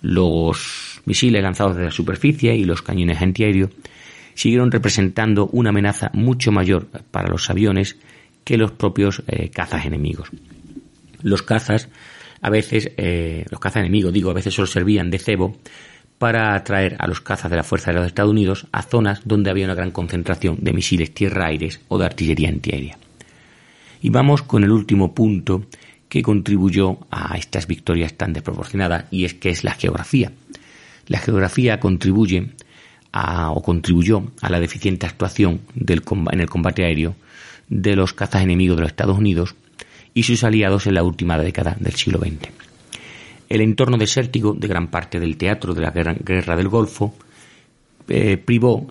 Los 0.00 1.02
misiles 1.04 1.42
lanzados 1.42 1.74
desde 1.74 1.86
la 1.86 1.92
superficie 1.92 2.54
y 2.54 2.64
los 2.64 2.82
cañones 2.82 3.20
antiaéreos 3.20 3.70
siguieron 4.34 4.70
representando 4.70 5.48
una 5.52 5.70
amenaza 5.70 6.10
mucho 6.12 6.52
mayor 6.52 6.86
para 7.10 7.28
los 7.28 7.48
aviones 7.50 7.96
que 8.44 8.56
los 8.56 8.70
propios 8.70 9.22
eh, 9.26 9.50
cazas 9.50 9.86
enemigos. 9.86 10.28
Los 11.22 11.42
cazas, 11.42 11.88
a 12.40 12.50
veces, 12.50 12.92
eh, 12.96 13.44
los 13.50 13.58
cazas 13.58 13.80
enemigos, 13.80 14.12
digo, 14.12 14.30
a 14.30 14.34
veces 14.34 14.54
solo 14.54 14.66
servían 14.66 15.10
de 15.10 15.18
cebo 15.18 15.56
para 16.18 16.54
atraer 16.54 16.96
a 16.98 17.06
los 17.06 17.20
cazas 17.20 17.50
de 17.50 17.56
la 17.56 17.62
Fuerza 17.62 17.90
de 17.90 17.98
los 17.98 18.06
Estados 18.06 18.30
Unidos 18.30 18.66
a 18.72 18.82
zonas 18.82 19.20
donde 19.24 19.50
había 19.50 19.66
una 19.66 19.74
gran 19.74 19.90
concentración 19.90 20.58
de 20.60 20.72
misiles 20.72 21.12
tierra-aires 21.12 21.80
o 21.88 21.98
de 21.98 22.06
artillería 22.06 22.48
antiaérea. 22.48 22.98
Y 24.00 24.10
vamos 24.10 24.42
con 24.42 24.64
el 24.64 24.70
último 24.70 25.14
punto 25.14 25.66
que 26.08 26.22
contribuyó 26.22 26.98
a 27.10 27.36
estas 27.36 27.66
victorias 27.66 28.14
tan 28.14 28.32
desproporcionadas 28.32 29.06
y 29.10 29.24
es 29.24 29.34
que 29.34 29.50
es 29.50 29.64
la 29.64 29.74
geografía. 29.74 30.32
La 31.08 31.18
geografía 31.18 31.80
contribuye 31.80 32.50
a, 33.12 33.50
o 33.50 33.62
contribuyó 33.62 34.24
a 34.40 34.50
la 34.50 34.60
deficiente 34.60 35.06
actuación 35.06 35.60
del, 35.74 36.02
en 36.32 36.40
el 36.40 36.48
combate 36.48 36.84
aéreo 36.84 37.16
de 37.68 37.96
los 37.96 38.12
cazas 38.12 38.42
enemigos 38.42 38.76
de 38.76 38.82
los 38.82 38.90
Estados 38.90 39.18
Unidos 39.18 39.54
y 40.14 40.22
sus 40.22 40.44
aliados 40.44 40.86
en 40.86 40.94
la 40.94 41.02
última 41.02 41.36
década 41.38 41.76
del 41.78 41.94
siglo 41.94 42.20
XX. 42.20 42.65
El 43.48 43.60
entorno 43.60 43.96
desértico 43.96 44.54
de 44.54 44.68
gran 44.68 44.88
parte 44.88 45.20
del 45.20 45.36
teatro 45.36 45.74
de 45.74 45.82
la 45.82 45.90
guerra, 45.90 46.56
del 46.56 46.68
Golfo 46.68 47.14
eh, 48.08 48.36
privó 48.36 48.90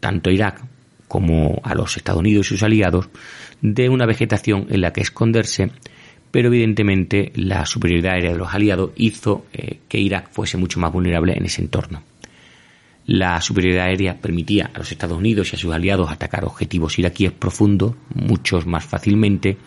tanto 0.00 0.30
a 0.30 0.32
Irak 0.32 0.64
como 1.08 1.60
a 1.62 1.74
los 1.74 1.96
Estados 1.96 2.20
Unidos 2.20 2.46
y 2.46 2.48
sus 2.50 2.62
aliados 2.62 3.08
de 3.60 3.88
una 3.88 4.06
vegetación 4.06 4.66
en 4.70 4.80
la 4.80 4.92
que 4.92 5.00
esconderse, 5.00 5.70
pero 6.30 6.48
evidentemente 6.48 7.32
la 7.34 7.64
superioridad 7.66 8.14
aérea 8.14 8.32
de 8.32 8.38
los 8.38 8.52
aliados 8.52 8.90
hizo 8.96 9.46
eh, 9.52 9.78
que 9.88 9.98
Irak 9.98 10.30
fuese 10.30 10.56
mucho 10.56 10.80
más 10.80 10.92
vulnerable 10.92 11.34
en 11.36 11.44
ese 11.44 11.62
entorno. 11.62 12.02
La 13.06 13.40
superioridad 13.40 13.86
aérea 13.86 14.18
permitía 14.18 14.70
a 14.72 14.78
los 14.78 14.90
Estados 14.90 15.18
Unidos 15.18 15.52
y 15.52 15.56
a 15.56 15.58
sus 15.58 15.72
aliados 15.72 16.10
atacar 16.10 16.44
objetivos 16.44 16.98
iraquíes 16.98 17.32
profundos, 17.32 17.94
muchos 18.14 18.66
más 18.66 18.84
fácilmente 18.84 19.58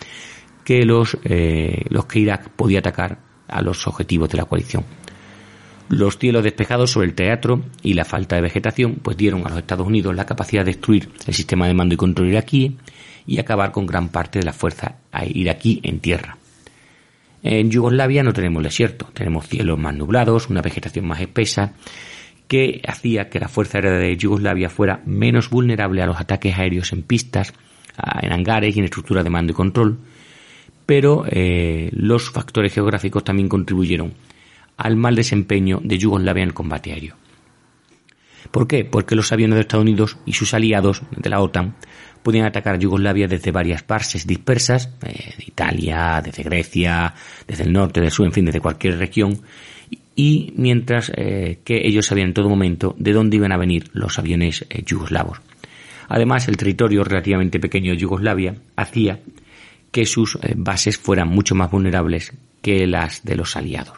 que 0.64 0.84
los, 0.84 1.18
eh, 1.24 1.86
los 1.90 2.06
que 2.08 2.20
Irak 2.20 2.50
podía 2.50 2.80
atacar 2.80 3.20
a 3.48 3.62
los 3.62 3.88
objetivos 3.88 4.30
de 4.30 4.38
la 4.38 4.46
coalición. 4.46 4.84
Los 5.90 6.18
cielos 6.18 6.44
despejados 6.44 6.92
sobre 6.92 7.08
el 7.08 7.14
teatro 7.14 7.64
y 7.82 7.94
la 7.94 8.04
falta 8.04 8.36
de 8.36 8.42
vegetación 8.42 8.96
pues 9.02 9.16
dieron 9.16 9.46
a 9.46 9.50
los 9.50 9.60
Estados 9.60 9.88
Unidos 9.88 10.14
la 10.16 10.26
capacidad 10.26 10.66
de 10.66 10.72
destruir 10.72 11.10
el 11.26 11.34
sistema 11.34 11.68
de 11.68 11.74
mando 11.74 11.94
y 11.94 11.98
control 11.98 12.28
iraquí 12.28 12.78
y 13.26 13.40
acabar 13.40 13.72
con 13.72 13.86
gran 13.86 14.10
parte 14.10 14.40
de 14.40 14.46
la 14.46 14.54
fuerza 14.54 14.98
iraquí 15.26 15.80
en 15.84 16.00
tierra. 16.00 16.38
En 17.44 17.72
Yugoslavia 17.72 18.24
no 18.24 18.34
tenemos 18.34 18.64
desierto, 18.64 19.08
tenemos 19.14 19.48
cielos 19.48 19.80
más 19.80 19.96
nublados, 19.96 20.50
una 20.50 20.62
vegetación 20.62 21.08
más 21.08 21.22
espesa 21.22 21.74
que 22.48 22.82
hacía 22.88 23.30
que 23.30 23.40
la 23.40 23.48
Fuerza 23.48 23.78
Aérea 23.78 23.94
de 23.94 24.18
Yugoslavia 24.18 24.70
fuera 24.70 25.02
menos 25.06 25.50
vulnerable 25.50 26.02
a 26.02 26.06
los 26.06 26.20
ataques 26.20 26.58
aéreos 26.58 26.94
en 26.94 27.04
pistas, 27.04 27.54
en 28.22 28.32
hangares 28.32 28.76
y 28.76 28.80
en 28.80 28.86
estructuras 28.86 29.24
de 29.24 29.30
mando 29.30 29.52
y 29.52 29.56
control, 29.56 29.98
pero 30.88 31.26
eh, 31.30 31.92
los 31.92 32.32
factores 32.32 32.74
geográficos 32.74 33.24
también 33.24 33.50
contribuyeron 33.50 34.14
al 34.78 34.96
mal 34.96 35.16
desempeño 35.16 35.80
de 35.84 36.00
Yugoslavia 36.00 36.42
en 36.42 36.50
el 36.50 36.56
combate 36.56 36.94
aéreo. 36.94 37.16
¿Por 38.50 38.68
qué? 38.68 38.86
Porque 38.86 39.16
los 39.16 39.32
aviones 39.32 39.56
de 39.56 39.62
Estados 39.62 39.84
Unidos 39.84 40.18
y 40.26 40.34
sus 40.34 40.54
aliados 40.54 41.02
de 41.12 41.30
la 41.30 41.42
OTAN 41.42 41.76
podían 42.24 42.46
atacar 42.46 42.80
Yugoslavia 42.80 43.28
desde 43.28 43.52
varias 43.52 43.86
bases 43.86 44.26
dispersas, 44.26 44.90
eh, 45.06 45.34
de 45.38 45.44
Italia, 45.46 46.22
desde 46.24 46.44
Grecia, 46.44 47.14
desde 47.46 47.64
el 47.64 47.74
norte, 47.74 48.00
del 48.00 48.12
sur, 48.12 48.26
en 48.26 48.32
fin, 48.32 48.46
desde 48.46 48.62
cualquier 48.62 48.98
región, 48.98 49.42
y 50.16 50.54
mientras 50.56 51.12
eh, 51.16 51.60
que 51.66 51.86
ellos 51.86 52.06
sabían 52.06 52.30
en 52.30 52.34
todo 52.34 52.50
momento 52.50 52.96
de 52.98 53.14
dónde 53.14 53.36
iban 53.38 53.52
a 53.52 53.58
venir 53.58 53.90
los 53.94 54.18
aviones 54.20 54.66
eh, 54.70 54.84
yugoslavos. 54.86 55.42
Además, 56.08 56.48
el 56.48 56.56
territorio 56.56 57.04
relativamente 57.04 57.60
pequeño 57.60 57.92
de 57.92 57.98
Yugoslavia 57.98 58.56
hacía 58.78 59.20
que 59.92 60.06
sus 60.06 60.36
eh, 60.42 60.54
bases 60.56 60.98
fueran 60.98 61.30
mucho 61.30 61.56
más 61.56 61.72
vulnerables 61.72 62.34
que 62.62 62.88
las 62.88 63.24
de 63.24 63.36
los 63.36 63.56
aliados. 63.56 63.98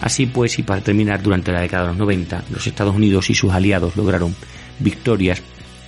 Así 0.00 0.26
pues, 0.26 0.58
y 0.58 0.62
para 0.62 0.82
terminar, 0.82 1.22
durante 1.22 1.50
la 1.50 1.62
década 1.62 1.84
de 1.84 1.88
los 1.88 1.98
90, 1.98 2.44
los 2.50 2.66
Estados 2.66 2.94
Unidos 2.94 3.30
y 3.30 3.34
sus 3.34 3.52
aliados 3.52 3.96
lograron 3.96 4.34
victorias 4.78 5.42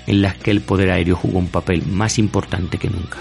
en 0.07 0.23
las 0.23 0.37
que 0.37 0.51
el 0.51 0.63
poder 0.63 0.91
aéreo 0.91 1.17
jugó 1.17 1.39
un 1.39 1.49
papel 1.49 1.87
más 1.87 2.19
importante 2.19 2.79
que 2.79 2.89
nunca. 2.89 3.19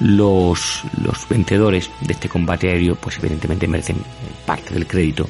Los, 0.00 0.84
los 1.02 1.28
vencedores 1.28 1.90
de 2.02 2.12
este 2.12 2.28
combate 2.28 2.68
aéreo, 2.68 2.94
pues 2.94 3.18
evidentemente 3.18 3.66
merecen 3.66 3.96
parte 4.46 4.72
del 4.72 4.86
crédito 4.86 5.28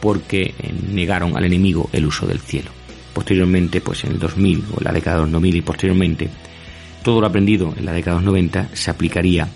porque 0.00 0.54
eh, 0.58 0.72
negaron 0.90 1.36
al 1.36 1.44
enemigo 1.44 1.90
el 1.92 2.06
uso 2.06 2.26
del 2.26 2.40
cielo. 2.40 2.70
Posteriormente, 3.12 3.80
pues 3.80 4.04
en 4.04 4.12
el 4.12 4.18
2000 4.18 4.64
o 4.74 4.80
la 4.80 4.92
década 4.92 5.16
de 5.16 5.22
los 5.24 5.32
2000 5.32 5.56
y 5.56 5.62
posteriormente, 5.62 6.30
todo 7.02 7.20
lo 7.20 7.26
aprendido 7.26 7.74
en 7.76 7.84
la 7.86 7.92
década 7.92 8.18
de 8.18 8.24
los 8.24 8.32
90 8.32 8.68
se 8.74 8.90
aplicaría 8.90 9.48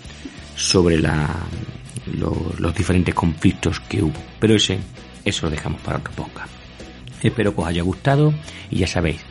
sobre 0.55 0.97
los 0.97 2.75
diferentes 2.75 3.13
conflictos 3.13 3.79
que 3.81 4.01
hubo. 4.01 4.13
Pero 4.39 4.55
ese, 4.55 4.79
eso 5.25 5.45
lo 5.45 5.51
dejamos 5.51 5.81
para 5.81 5.97
otro 5.97 6.13
podcast. 6.13 6.51
Espero 7.21 7.55
que 7.55 7.61
os 7.61 7.67
haya 7.67 7.83
gustado 7.83 8.33
y 8.69 8.79
ya 8.79 8.87
sabéis, 8.87 9.21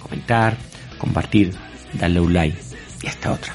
comentar, 0.00 0.56
compartir, 0.98 1.54
darle 1.94 2.20
un 2.20 2.34
like 2.34 2.58
y 3.02 3.06
hasta 3.06 3.32
otra. 3.32 3.54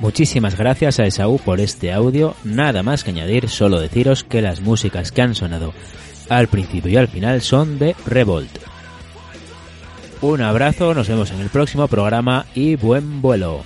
Muchísimas 0.00 0.56
gracias 0.56 1.00
a 1.00 1.06
Esaú 1.06 1.38
por 1.38 1.60
este 1.60 1.92
audio. 1.92 2.36
Nada 2.44 2.82
más 2.82 3.02
que 3.02 3.10
añadir, 3.10 3.48
solo 3.48 3.80
deciros 3.80 4.22
que 4.22 4.40
las 4.40 4.60
músicas 4.60 5.10
que 5.10 5.22
han 5.22 5.34
sonado 5.34 5.74
al 6.28 6.46
principio 6.46 6.90
y 6.90 6.96
al 6.96 7.08
final 7.08 7.42
son 7.42 7.78
de 7.78 7.96
Revolt. 8.06 8.57
Un 10.20 10.42
abrazo, 10.42 10.94
nos 10.94 11.08
vemos 11.08 11.30
en 11.30 11.38
el 11.38 11.48
próximo 11.48 11.86
programa 11.86 12.44
y 12.52 12.74
buen 12.74 13.22
vuelo. 13.22 13.62